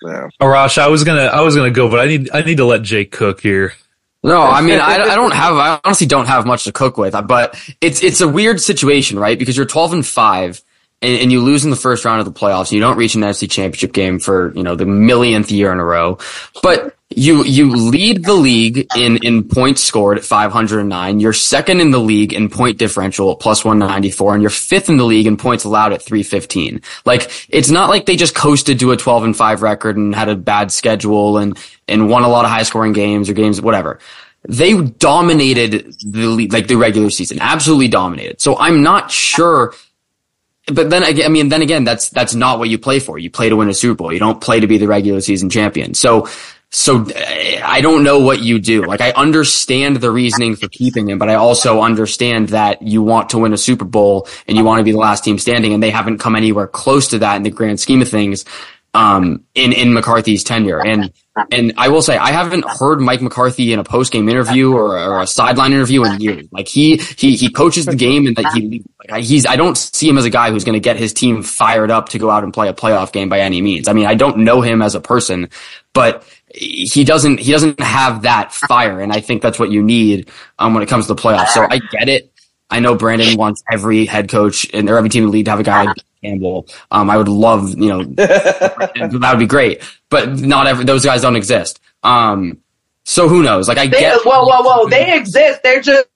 [0.02, 0.28] Yeah.
[0.42, 2.82] Arash, I was gonna I was gonna go, but I need I need to let
[2.82, 3.74] Jake cook here.
[4.24, 7.16] No, I mean, I, I don't have, I honestly don't have much to cook with,
[7.28, 9.38] but it's, it's a weird situation, right?
[9.38, 10.64] Because you're 12 and 5
[11.04, 12.72] and, and you lose in the first round of the playoffs.
[12.72, 15.86] You don't reach an NFC championship game for, you know, the millionth year in a
[15.86, 16.18] row,
[16.64, 21.20] but you, you lead the league in, in points scored at 509.
[21.20, 24.98] You're second in the league in point differential at plus 194 and you're fifth in
[24.98, 26.82] the league in points allowed at 315.
[27.06, 30.30] Like, it's not like they just coasted to a 12 and 5 record and had
[30.30, 34.00] a bad schedule and, and won a lot of high scoring games or games, whatever
[34.46, 38.42] they dominated the like the regular season, absolutely dominated.
[38.42, 39.74] So I'm not sure.
[40.68, 43.18] But then again, I mean, then again, that's that's not what you play for.
[43.18, 44.14] You play to win a Super Bowl.
[44.14, 45.94] You don't play to be the regular season champion.
[45.94, 46.30] So,
[46.72, 47.06] so
[47.64, 48.84] I don't know what you do.
[48.84, 53.30] Like I understand the reasoning for keeping him, but I also understand that you want
[53.32, 55.84] to win a Super Bowl and you want to be the last team standing, and
[55.84, 58.46] they haven't come anywhere close to that in the grand scheme of things.
[58.94, 61.12] Um, in in McCarthy's tenure, and
[61.52, 64.98] and I will say I haven't heard Mike McCarthy in a post game interview or,
[64.98, 66.48] or a sideline interview in years.
[66.52, 70.08] Like he he he coaches the game, and that he like he's I don't see
[70.08, 72.44] him as a guy who's going to get his team fired up to go out
[72.44, 73.88] and play a playoff game by any means.
[73.88, 75.50] I mean, I don't know him as a person,
[75.94, 80.30] but he doesn't he doesn't have that fire, and I think that's what you need
[80.60, 81.50] um, when it comes to the playoffs.
[81.50, 82.32] So I get it.
[82.70, 85.60] I know Brandon wants every head coach and every team in the league to have
[85.60, 86.68] a guy like Campbell.
[86.92, 91.22] Um, I would love, you know, that would be great, but not every those guys
[91.22, 91.80] don't exist.
[92.04, 92.60] Um,
[93.06, 93.68] so who knows?
[93.68, 94.90] Like I They, get whoa, whoa, whoa!
[94.90, 95.62] They exist.
[95.64, 96.08] They're just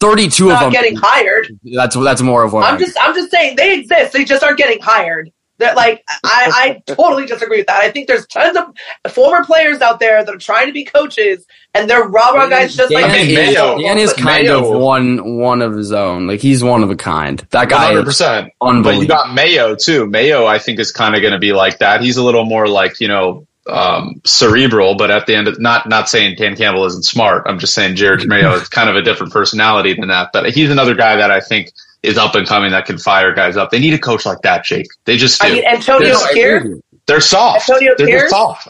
[0.00, 0.70] thirty-two of them.
[0.72, 1.48] getting hired.
[1.74, 4.12] That's that's more of what I'm just, I'm just saying they exist.
[4.12, 5.30] They just aren't getting hired.
[5.62, 7.80] That like I, I totally disagree with that.
[7.80, 11.46] I think there's tons of former players out there that are trying to be coaches,
[11.74, 14.74] and they're raw raw guys just Dan, like mean, is, Mayo- Dan is kind Mayo-
[14.74, 16.26] of one one of his own.
[16.26, 17.38] Like he's one of a kind.
[17.50, 18.52] That guy hundred is percent.
[18.60, 20.06] But you got Mayo too.
[20.06, 22.00] Mayo, I think, is kind of going to be like that.
[22.00, 25.88] He's a little more like you know um, cerebral, but at the end, of, not
[25.88, 27.44] not saying Dan Campbell isn't smart.
[27.46, 30.30] I'm just saying Jerod Mayo is kind of a different personality than that.
[30.32, 31.72] But he's another guy that I think
[32.02, 33.70] is up and coming that can fire guys up.
[33.70, 34.88] They need a coach like that, Jake.
[35.04, 35.46] They just do.
[35.48, 36.78] I mean Antonio Yes, I Pierce.
[37.06, 37.68] They're soft.
[37.68, 38.22] Antonio They're Pierce?
[38.22, 38.68] just soft.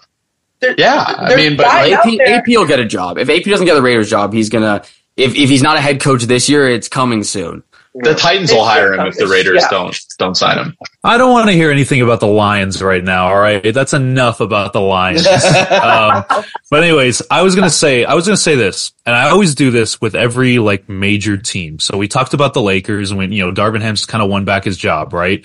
[0.61, 3.19] There- Yeah, I mean, but guys like, out AP, AP will get a job.
[3.19, 4.83] If AP doesn't get the Raiders job, he's gonna.
[5.17, 7.63] If if he's not a head coach this year, it's coming soon.
[7.95, 9.69] The Titans will hire him if the Raiders Yeah.
[9.71, 10.77] don't don't sign him.
[11.05, 13.27] I don't want to hear anything about the Lions right now.
[13.27, 15.27] All right, that's enough about the Lions.
[15.71, 16.25] um,
[16.71, 19.71] but anyways, I was gonna say I was gonna say this, and I always do
[19.71, 21.79] this with every like major team.
[21.81, 24.65] So we talked about the Lakers when you know Darvin Ham's kind of won back
[24.65, 25.45] his job, right?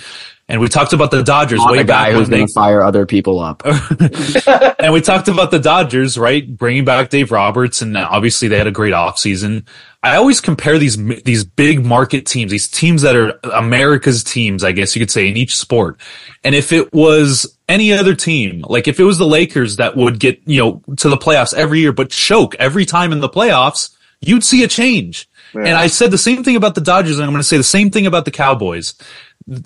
[0.50, 2.48] And we talked about the Dodgers Not way a guy back who's when going they
[2.48, 3.64] to fire other people up.
[4.80, 6.48] and we talked about the Dodgers, right?
[6.56, 9.68] Bringing back Dave Roberts, and obviously they had a great offseason.
[10.02, 14.72] I always compare these these big market teams, these teams that are America's teams, I
[14.72, 16.00] guess you could say, in each sport.
[16.46, 20.18] And if it was any other team, like if it was the Lakers that would
[20.18, 23.98] get you know to the playoffs every year, but choke every time in the playoffs,
[24.22, 25.28] you'd see a change.
[25.54, 27.64] And I said the same thing about the Dodgers, and I'm going to say the
[27.64, 28.94] same thing about the Cowboys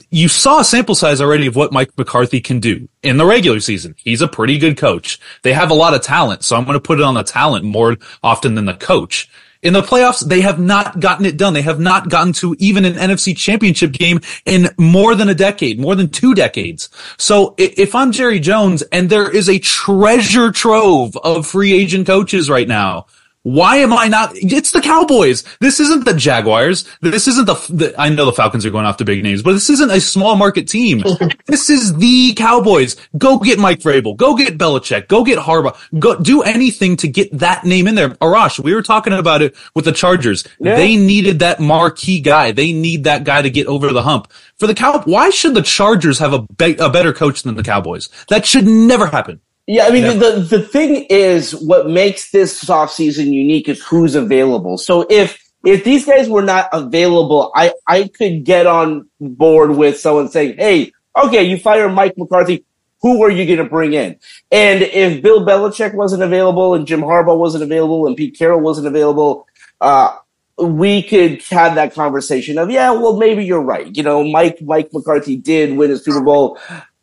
[0.10, 3.60] you saw a sample size already of what Mike McCarthy can do in the regular
[3.60, 3.96] season.
[3.98, 5.20] He's a pretty good coach.
[5.41, 7.65] They have a lot of talent, so I'm going to put it on the talent
[7.65, 9.30] more often than the coach.
[9.63, 11.54] In the playoffs, they have not gotten it done.
[11.54, 15.80] They have not gotten to even an NFC championship game in more than a decade,
[15.80, 16.89] more than two decades.
[17.17, 22.50] So if I'm Jerry Jones and there is a treasure trove of free agent coaches
[22.50, 23.06] right now,
[23.44, 24.32] why am I not?
[24.36, 25.44] It's the Cowboys.
[25.60, 26.88] This isn't the Jaguars.
[27.02, 29.54] This isn't the, the, I know the Falcons are going off the big names, but
[29.54, 31.04] this isn't a small market team.
[31.48, 32.96] this is the Cowboys.
[33.18, 34.16] Go get Mike Vrabel.
[34.16, 35.08] Go get Belichick.
[35.08, 35.76] Go get Harbaugh.
[36.00, 38.10] Go do anything to get that name in there.
[38.10, 40.48] Arash, we were talking about it with the Chargers.
[40.60, 40.76] Yeah.
[40.76, 42.52] They needed that marquee guy.
[42.52, 44.32] They need that guy to get over the hump.
[44.60, 47.64] For the Cow, why should the Chargers have a, be- a better coach than the
[47.64, 48.10] Cowboys?
[48.30, 49.42] That should never happen.
[49.67, 54.78] Yeah, I mean, the, the thing is, what makes this offseason unique is who's available.
[54.78, 60.00] So if, if these guys were not available, I, I could get on board with
[60.00, 62.65] someone saying, Hey, okay, you fire Mike McCarthy.
[63.02, 64.19] Who are you going to bring in?
[64.52, 68.88] And if Bill Belichick wasn't available and Jim Harbaugh wasn't available and Pete Carroll wasn't
[68.88, 69.47] available,
[69.80, 70.17] uh,
[70.62, 73.95] we could have that conversation of, yeah, well, maybe you're right.
[73.95, 76.60] You know, Mike, Mike McCarthy did win a Super Bowl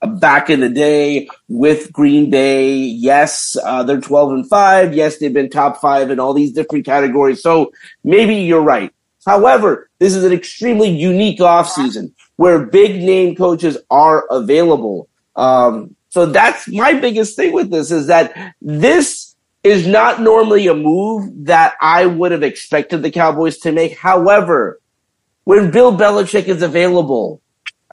[0.06, 2.74] back in the day with Green Bay.
[2.74, 4.94] Yes, uh, they're 12 and 5.
[4.94, 7.42] Yes, they've been top five in all these different categories.
[7.42, 7.72] So
[8.04, 8.92] maybe you're right.
[9.26, 15.08] However, this is an extremely unique offseason where big name coaches are available.
[15.36, 19.34] Um, so that's my biggest thing with this is that this
[19.64, 23.98] is not normally a move that I would have expected the Cowboys to make.
[23.98, 24.80] However,
[25.44, 27.42] when Bill Belichick is available,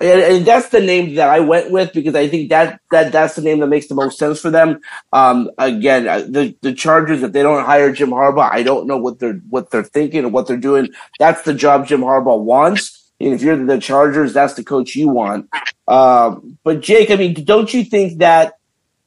[0.01, 3.35] and, and that's the name that I went with because I think that that that's
[3.35, 4.81] the name that makes the most sense for them.
[5.13, 8.97] Um, again, uh, the the Chargers if they don't hire Jim Harbaugh, I don't know
[8.97, 10.89] what they're what they're thinking or what they're doing.
[11.17, 13.09] That's the job Jim Harbaugh wants.
[13.21, 15.49] And if you're the Chargers, that's the coach you want.
[15.87, 18.55] Um, but Jake, I mean, don't you think that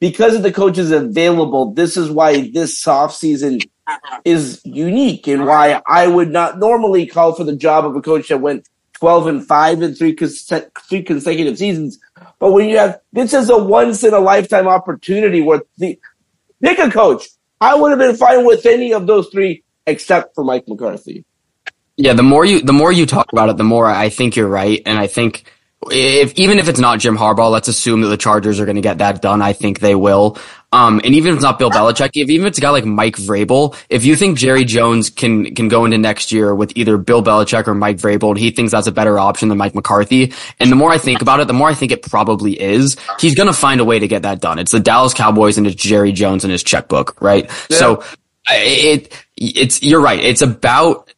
[0.01, 3.69] because of the coaches available, this is why this offseason
[4.25, 8.29] is unique and why I would not normally call for the job of a coach
[8.29, 8.67] that went
[8.99, 10.53] 12 and 5 in three, cons-
[10.89, 11.99] three consecutive seasons.
[12.39, 15.99] But when you have, this is a once in a lifetime opportunity where the,
[16.63, 17.29] pick a coach.
[17.61, 21.25] I would have been fine with any of those three except for Mike McCarthy.
[21.97, 24.47] Yeah, the more you the more you talk about it, the more I think you're
[24.47, 25.51] right, and I think
[25.91, 28.83] if even if it's not Jim Harbaugh, let's assume that the Chargers are going to
[28.83, 29.43] get that done.
[29.43, 30.39] I think they will.
[30.71, 32.85] Um, and even if it's not Bill Belichick, if even if it's a guy like
[32.85, 36.99] Mike Vrabel, if you think Jerry Jones can can go into next year with either
[36.99, 40.35] Bill Belichick or Mike Vrabel, and he thinks that's a better option than Mike McCarthy,
[40.61, 42.97] and the more I think about it, the more I think it probably is.
[43.19, 44.59] He's going to find a way to get that done.
[44.59, 47.51] It's the Dallas Cowboys and it's Jerry Jones and his checkbook, right?
[47.71, 48.05] So
[48.51, 50.21] it it's you're right.
[50.21, 51.13] It's about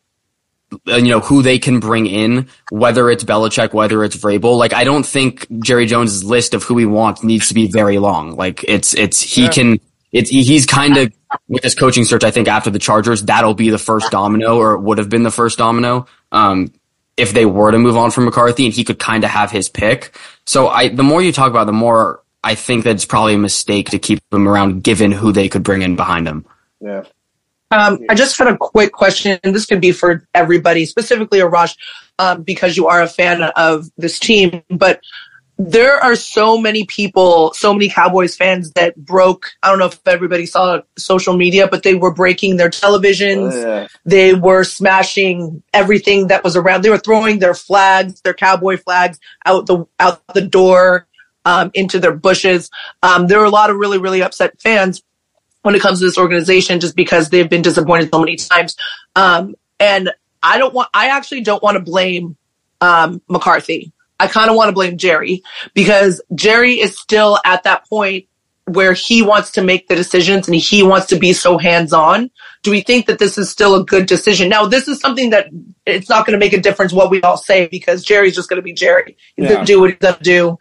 [0.87, 4.57] you know who they can bring in, whether it's Belichick, whether it's Vrabel.
[4.57, 7.99] Like I don't think Jerry Jones's list of who he wants needs to be very
[7.99, 8.37] long.
[8.37, 9.81] Like it's it's he can
[10.13, 11.13] it's he's kind of
[11.49, 12.25] with his coaching search.
[12.25, 15.23] I think after the Chargers, that'll be the first domino, or it would have been
[15.23, 16.07] the first domino.
[16.33, 16.73] Um,
[17.17, 19.69] if they were to move on from McCarthy, and he could kind of have his
[19.69, 20.17] pick.
[20.47, 23.35] So I, the more you talk about, it, the more I think that it's probably
[23.35, 26.47] a mistake to keep him around, given who they could bring in behind him.
[26.81, 27.05] Yeah.
[27.71, 29.39] Um, I just had a quick question.
[29.45, 31.77] and This could be for everybody, specifically Arash,
[32.19, 34.63] um, because you are a fan of this team.
[34.69, 35.01] But
[35.57, 39.53] there are so many people, so many Cowboys fans that broke.
[39.63, 43.53] I don't know if everybody saw social media, but they were breaking their televisions.
[43.53, 43.89] Oh, yeah.
[44.05, 46.83] They were smashing everything that was around.
[46.83, 51.07] They were throwing their flags, their cowboy flags, out the out the door,
[51.45, 52.71] um, into their bushes.
[53.03, 55.03] Um, there were a lot of really really upset fans
[55.63, 58.77] when it comes to this organization, just because they've been disappointed so many times.
[59.17, 60.11] Um, and
[60.43, 60.89] I don't want.
[60.95, 62.37] I actually don't want to blame
[62.81, 63.93] um, McCarthy.
[64.19, 65.43] I kind of want to blame Jerry
[65.75, 68.27] because Jerry is still at that point
[68.67, 72.31] where he wants to make the decisions and he wants to be so hands on.
[72.63, 74.49] Do we think that this is still a good decision?
[74.49, 75.49] Now, this is something that
[75.87, 78.59] it's not going to make a difference what we all say because Jerry's just going
[78.59, 79.17] to be Jerry.
[79.37, 79.55] He's Yeah.
[79.55, 80.59] going to do what he's going to do.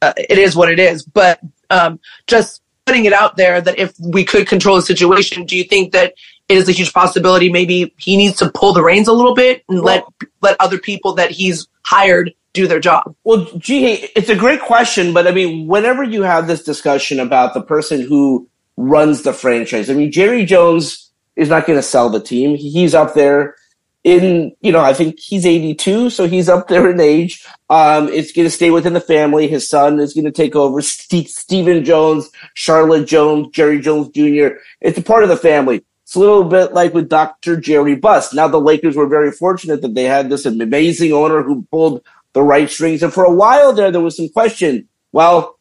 [0.00, 1.02] Uh, it is what it is.
[1.02, 5.56] But um, just putting it out there that if we could control the situation, do
[5.56, 6.14] you think that
[6.48, 7.48] it is a huge possibility?
[7.48, 10.02] Maybe he needs to pull the reins a little bit and let
[10.42, 13.14] let other people that he's hired do their job.
[13.22, 17.54] Well, gee, it's a great question, but I mean, whenever you have this discussion about
[17.54, 22.10] the person who runs the franchise, I mean, Jerry Jones is not going to sell
[22.10, 22.56] the team.
[22.56, 23.54] He's up there
[24.02, 27.44] in, you know, I think he's 82, so he's up there in age.
[27.68, 29.46] Um, it's going to stay within the family.
[29.46, 30.80] His son is going to take over.
[30.80, 34.56] St- Stephen Jones, Charlotte Jones, Jerry Jones Jr.
[34.80, 35.84] It's a part of the family.
[36.04, 37.56] It's a little bit like with Dr.
[37.56, 38.34] Jerry Buss.
[38.34, 42.42] Now the Lakers were very fortunate that they had this amazing owner who pulled the
[42.42, 43.02] right strings.
[43.02, 44.88] And for a while there, there was some question.
[45.12, 45.58] Well,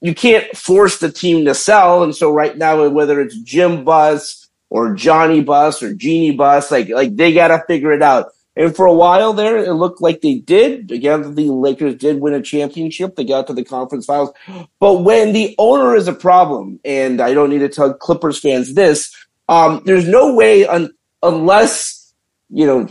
[0.00, 2.02] you can't force the team to sell.
[2.02, 4.45] And so right now, whether it's Jim Buss
[4.76, 6.70] or Johnny Buss or Jeanie Buss.
[6.70, 8.26] like, like they got to figure it out.
[8.54, 10.90] And for a while there, it looked like they did.
[10.90, 13.16] Again, the Lakers did win a championship.
[13.16, 14.34] They got to the conference finals.
[14.78, 18.74] But when the owner is a problem, and I don't need to tell Clippers fans
[18.74, 19.16] this,
[19.48, 22.12] um, there's no way un- unless,
[22.50, 22.86] you know,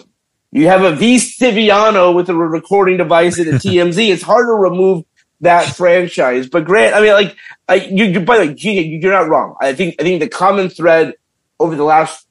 [0.51, 4.09] you have a V Stiviano with a recording device and a TMZ.
[4.09, 5.03] it's hard to remove
[5.41, 6.47] that franchise.
[6.47, 7.36] But Grant, I mean, like,
[7.69, 9.55] I, you, by the way, Ji Hae, you're not wrong.
[9.61, 11.13] I think, I think the common thread
[11.60, 12.28] over the last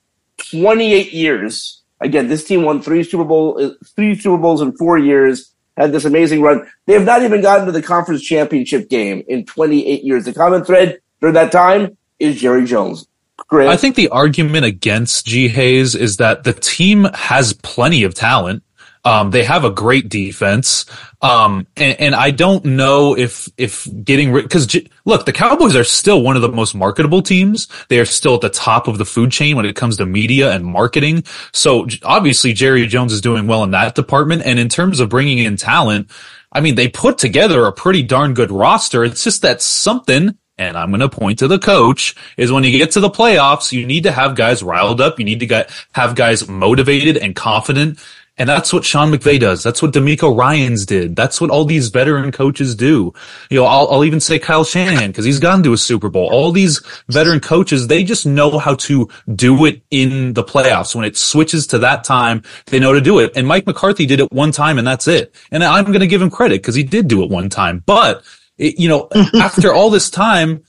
[0.51, 4.99] 28 years, again, this team won three Super Bowl, uh, three Super Bowls in four
[4.99, 6.67] years, had this amazing run.
[6.87, 10.25] They have not even gotten to the conference championship game in 28 years.
[10.25, 13.07] The common thread during that time is Jerry Jones.
[13.49, 13.69] Great.
[13.69, 18.63] I think the argument against Ji Hae's is that the team has plenty of talent.
[19.05, 20.87] Um, they have a great defense.
[21.21, 25.77] Um, and, and, I don't know if, if getting rid, cause G- look, the Cowboys
[25.77, 27.69] are still one of the most marketable teams.
[27.89, 30.53] They are still at the top of the food chain when it comes to media
[30.53, 31.25] and marketing.
[31.53, 34.43] So obviously Jerry Jones is doing well in that department.
[34.45, 36.11] And in terms of bringing in talent,
[36.53, 39.05] I mean, they put together a pretty darn good roster.
[39.05, 42.71] It's just that something and I'm going to point to the coach, is when you
[42.71, 45.19] get to the playoffs, you need to have guys riled up.
[45.19, 47.99] You need to get, have guys motivated and confident.
[48.37, 49.63] And that's what Sean McVay does.
[49.63, 51.15] That's what DeMeco Ryans did.
[51.15, 53.13] That's what all these veteran coaches do.
[53.49, 56.29] You know, I'll, I'll even say Kyle Shanahan because he's gone to a Super Bowl.
[56.33, 60.97] All these veteran coaches, they just know how to do it in the playoffs.
[60.97, 63.37] When it switches to that time, they know to do it.
[63.37, 65.33] And Mike McCarthy did it one time and that's it.
[65.53, 67.85] And I'm going to give him credit because he did do it one time.
[67.87, 68.25] But
[68.59, 69.09] it, you know,
[69.41, 70.65] after all this time,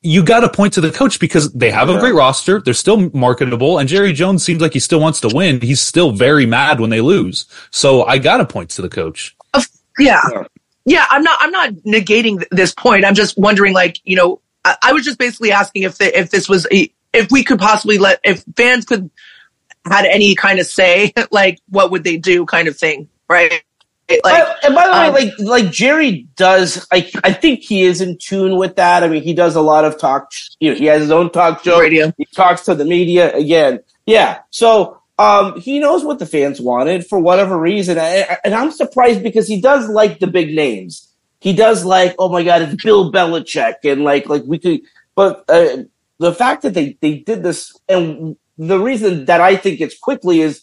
[0.00, 2.60] you got to point to the coach because they have a great roster.
[2.60, 3.78] They're still marketable.
[3.78, 5.60] And Jerry Jones seems like he still wants to win.
[5.60, 7.46] He's still very mad when they lose.
[7.70, 9.36] So I got to point to the coach.
[9.98, 10.20] Yeah.
[10.84, 11.04] Yeah.
[11.10, 13.04] I'm not, I'm not negating this point.
[13.04, 16.30] I'm just wondering, like, you know, I, I was just basically asking if the, if
[16.30, 19.10] this was a, if we could possibly let, if fans could
[19.84, 23.08] had any kind of say, like, what would they do kind of thing.
[23.28, 23.62] Right.
[24.24, 28.00] Like, and by the um, way, like like Jerry does, I I think he is
[28.00, 29.04] in tune with that.
[29.04, 30.32] I mean, he does a lot of talk.
[30.60, 31.78] You know, he has his own talk show.
[31.78, 32.12] Radio.
[32.16, 33.80] He talks to the media again.
[34.06, 34.40] Yeah.
[34.48, 39.22] So um, he knows what the fans wanted for whatever reason, I, and I'm surprised
[39.22, 41.12] because he does like the big names.
[41.40, 44.80] He does like, oh my god, it's Bill Belichick, and like like we could.
[45.16, 45.84] But uh,
[46.18, 50.40] the fact that they they did this, and the reason that I think it's quickly
[50.40, 50.62] is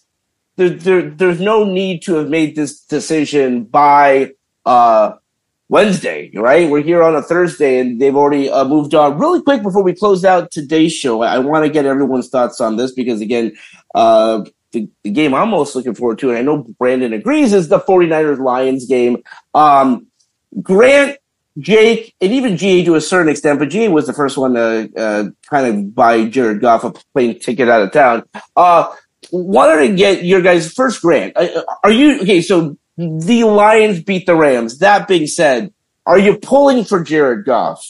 [0.57, 4.31] there, there, there's no need to have made this decision by
[4.65, 5.13] uh,
[5.67, 6.69] Wednesday, right?
[6.69, 9.17] We're here on a Thursday and they've already uh, moved on.
[9.17, 12.77] Really quick before we close out today's show, I want to get everyone's thoughts on
[12.77, 13.53] this because, again,
[13.93, 17.69] uh, the, the, game I'm most looking forward to, and I know Brandon agrees, is
[17.69, 19.23] the 49ers Lions game.
[19.53, 20.07] Um,
[20.61, 21.17] Grant,
[21.57, 24.37] Jake, and even Ji Hae to a certain extent, but Ji Hae was the first
[24.37, 28.23] one to uh, kind of buy Jared Goff a plane ticket out of town.
[29.31, 31.37] Wanted to get your guys' first grant.
[31.83, 32.41] Are you okay?
[32.41, 34.79] So the Lions beat the Rams.
[34.79, 35.73] That being said,
[36.05, 37.83] are you pulling for Jared Goff?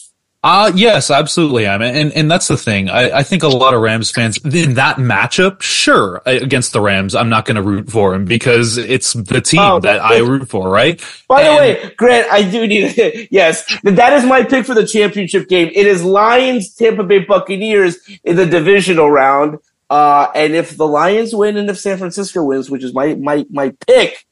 [0.46, 1.68] Uh, yes, absolutely.
[1.68, 2.88] I mean, and, and that's the thing.
[2.88, 7.16] I, I think a lot of Rams fans in that matchup, sure, against the Rams,
[7.16, 10.48] I'm not going to root for him because it's the team oh, that I root
[10.48, 11.04] for, right?
[11.28, 14.86] By and, the way, Grant, I do need, yes, that is my pick for the
[14.86, 15.72] championship game.
[15.74, 19.58] It is Lions, Tampa Bay Buccaneers in the divisional round.
[19.90, 23.46] Uh, and if the Lions win and if San Francisco wins, which is my my
[23.50, 24.26] my pick,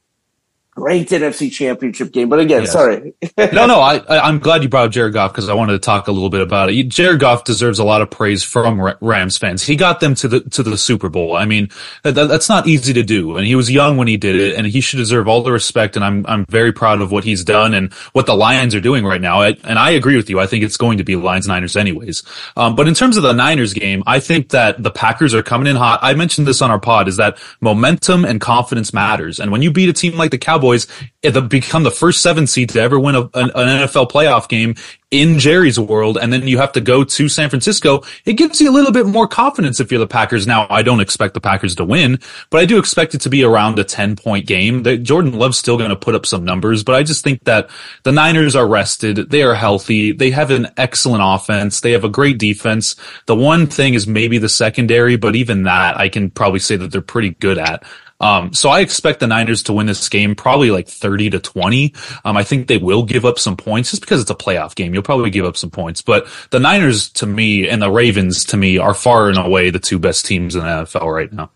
[0.75, 2.29] great NFC Championship game.
[2.29, 2.71] But again, yes.
[2.71, 3.13] sorry.
[3.37, 6.07] no, no, I, I'm glad you brought up Jared Goff because I wanted to talk
[6.07, 6.87] a little bit about it.
[6.89, 9.63] Jared Goff deserves a lot of praise from Rams fans.
[9.63, 11.35] He got them to the to the Super Bowl.
[11.35, 11.69] I mean,
[12.03, 14.65] that, that's not easy to do, and he was young when he did it, and
[14.65, 15.95] he should deserve all the respect.
[15.95, 19.05] And I'm I'm very proud of what he's done and what the Lions are doing
[19.05, 19.41] right now.
[19.41, 20.39] I, and I agree with you.
[20.39, 22.23] I think it's going to be Lions Niners anyways.
[22.57, 25.67] Um, but in terms of the Niners game, I think that the Packers are coming
[25.67, 25.99] in hot.
[26.01, 29.71] I mentioned this on our pod is that momentum and confidence matters, and when you
[29.71, 30.87] beat a team like the Cowboys Cowboys
[31.23, 34.75] eh, become the first seven seed to ever win a, an, an NFL playoff game
[35.11, 38.71] in Jerry's world, and then you have to go to San Francisco, it gives you
[38.71, 40.47] a little bit more confidence if you're the Packers.
[40.47, 43.43] Now, I don't expect the Packers to win, but I do expect it to be
[43.43, 44.81] around a 10 point game.
[44.83, 47.69] That Jordan Love's still going to put up some numbers, but I just think that
[48.01, 49.29] the Niners are rested.
[49.29, 50.13] They are healthy.
[50.13, 51.81] They have an excellent offense.
[51.81, 52.95] They have a great defense.
[53.27, 56.91] The one thing is maybe the secondary, but even that I can probably say that
[56.91, 57.83] they're pretty good at.
[58.19, 61.93] Um, so I expect the Niners to win this game probably like 30 to 20.
[62.23, 64.93] Um, I think they will give up some points just because it's a playoff game.
[64.93, 68.57] You'll probably give up some points, but the Niners to me and the Ravens to
[68.57, 71.51] me are far and away the two best teams in the NFL right now.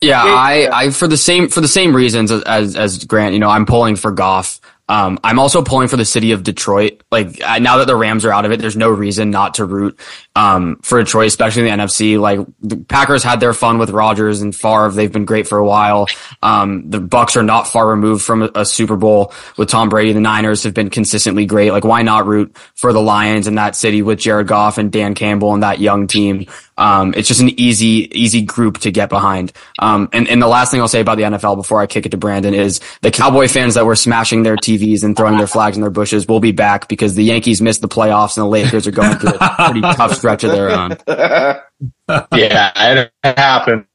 [0.00, 3.48] Yeah, I, I for the same for the same reasons as as Grant, you know,
[3.48, 4.60] I'm pulling for Goff.
[4.88, 7.02] Um, I'm also pulling for the city of Detroit.
[7.10, 9.98] Like now that the Rams are out of it, there's no reason not to root
[10.36, 12.20] um, for Detroit, especially in the NFC.
[12.20, 15.64] Like the Packers had their fun with Rodgers and Favre; they've been great for a
[15.64, 16.06] while.
[16.42, 20.12] Um, the Bucs are not far removed from a, a, Super Bowl with Tom Brady.
[20.12, 21.72] The Niners have been consistently great.
[21.72, 25.14] Like why not root for the Lions in that city with Jared Goff and Dan
[25.14, 26.46] Campbell and that young team?
[26.78, 29.52] Um, it's just an easy, easy group to get behind.
[29.78, 32.10] Um, and, and the last thing I'll say about the NFL before I kick it
[32.10, 35.76] to Brandon is the Cowboy fans that were smashing their TVs and throwing their flags
[35.76, 38.86] in their bushes will be back because the Yankees missed the playoffs and the Lakers
[38.86, 40.96] are going through a pretty tough stretch of their own.
[42.38, 43.86] yeah, it happens.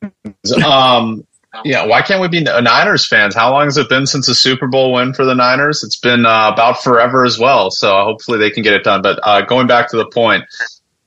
[0.66, 1.26] Um,
[1.66, 3.36] yeah, why can't we be Niners fans?
[3.36, 5.84] How long has it been since a Super Bowl win for the Niners?
[5.84, 7.72] It's been uh, about forever as well.
[7.72, 9.02] So hopefully they can get it done.
[9.02, 10.46] But uh, going back to the point,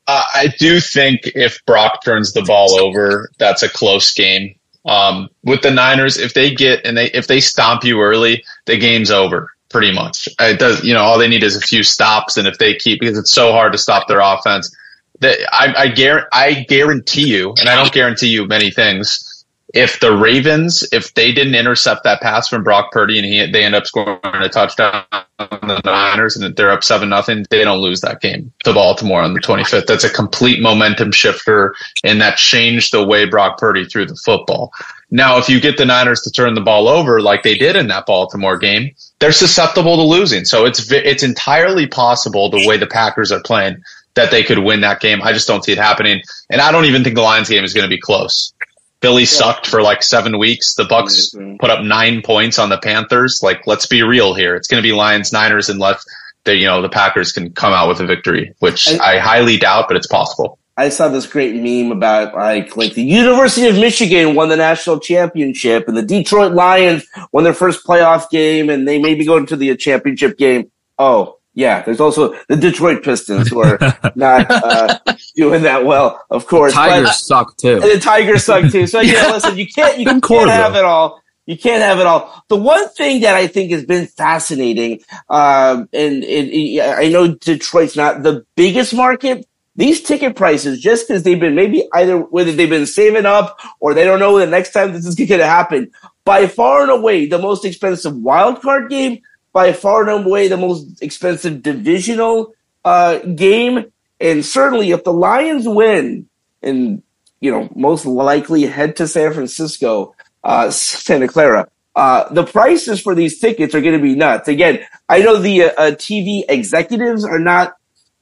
[0.06, 4.54] uh, I do think if Brock turns the ball over, that's a close game.
[4.84, 8.76] Um, with the Niners, if they get and they if they stomp you early, the
[8.76, 10.28] game's over pretty much.
[10.40, 13.00] It does, you know, all they need is a few stops, and if they keep
[13.00, 14.74] because it's so hard to stop their offense.
[15.20, 19.34] That I, I guarantee, I guarantee you, and I don't guarantee you many things
[19.74, 23.64] if the Ravens, if they didn't intercept that pass from Brock Purdy and he, they
[23.64, 27.80] end up scoring a touchdown on the Niners and they're up seven nothing, they don't
[27.80, 29.86] lose that game to Baltimore on the 25th.
[29.86, 34.72] That's a complete momentum shifter, and that changed the way Brock Purdy threw the football.
[35.10, 37.88] Now, if you get the Niners to turn the ball over like they did in
[37.88, 40.44] that Baltimore game, they're susceptible to losing.
[40.44, 43.82] So it's it's entirely possible the way the Packers are playing
[44.14, 45.22] that they could win that game.
[45.22, 47.74] I just don't see it happening, and I don't even think the Lions game is
[47.74, 48.52] going to be close.
[49.00, 50.76] Philly sucked for like seven weeks.
[50.76, 51.56] The Bucs mm-hmm.
[51.56, 53.40] put up nine points on the Panthers.
[53.42, 54.54] Like, let's be real here.
[54.56, 56.04] It's going to be Lions, Niners, unless
[56.44, 59.58] the you know the Packers can come out with a victory, which I, I highly
[59.58, 60.58] doubt, but it's possible.
[60.76, 65.00] I saw this great meme about like like the University of Michigan won the national
[65.00, 69.46] championship and the Detroit Lions won their first playoff game and they may be going
[69.46, 70.70] to the championship game.
[70.98, 73.78] Oh, yeah, there's also the Detroit Pistons who are
[74.16, 74.98] not uh,
[75.36, 76.72] doing that well, of course.
[76.72, 77.74] The Tigers but, suck too.
[77.74, 78.86] And the Tigers suck too.
[78.86, 81.22] So yeah, listen, you can't you can't have it all.
[81.46, 82.44] You can't have it all.
[82.48, 87.34] The one thing that I think has been fascinating, um, and it, it, I know
[87.34, 89.46] Detroit's not the biggest market.
[89.76, 93.92] These ticket prices, just because they've been maybe either whether they've been saving up or
[93.92, 95.90] they don't know the next time this is going to happen,
[96.24, 99.20] by far and away the most expensive wild card game
[99.54, 102.52] by far and away the most expensive divisional
[102.84, 103.86] uh, game.
[104.20, 106.28] And certainly, if the Lions win,
[106.62, 107.02] and
[107.40, 113.14] you know, most likely head to San Francisco, uh, Santa Clara, uh, the prices for
[113.14, 114.48] these tickets are going to be nuts.
[114.48, 117.76] Again, I know the uh, uh TV executives are not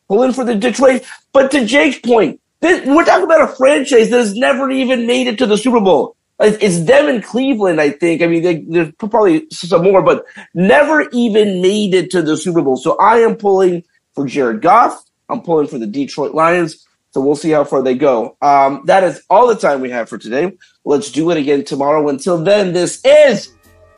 [0.08, 4.18] pulling for the Detroit, but to Jake's point, this, we're talking about a franchise that
[4.18, 6.16] has never even made it to the Super Bowl.
[6.42, 8.22] It's them in Cleveland, I think.
[8.22, 10.24] I mean, there's probably some more, but
[10.54, 12.76] never even made it to the Super Bowl.
[12.76, 13.84] So I am pulling
[14.14, 15.02] for Jared Goff.
[15.28, 16.86] I'm pulling for the Detroit Lions.
[17.12, 18.36] So we'll see how far they go.
[18.40, 20.52] Um, that is all the time we have for today.
[20.84, 22.08] Let's do it again tomorrow.
[22.08, 23.54] Until then, this is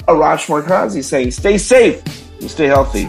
[0.09, 2.03] Arash Markazi saying stay safe
[2.41, 3.09] and stay healthy.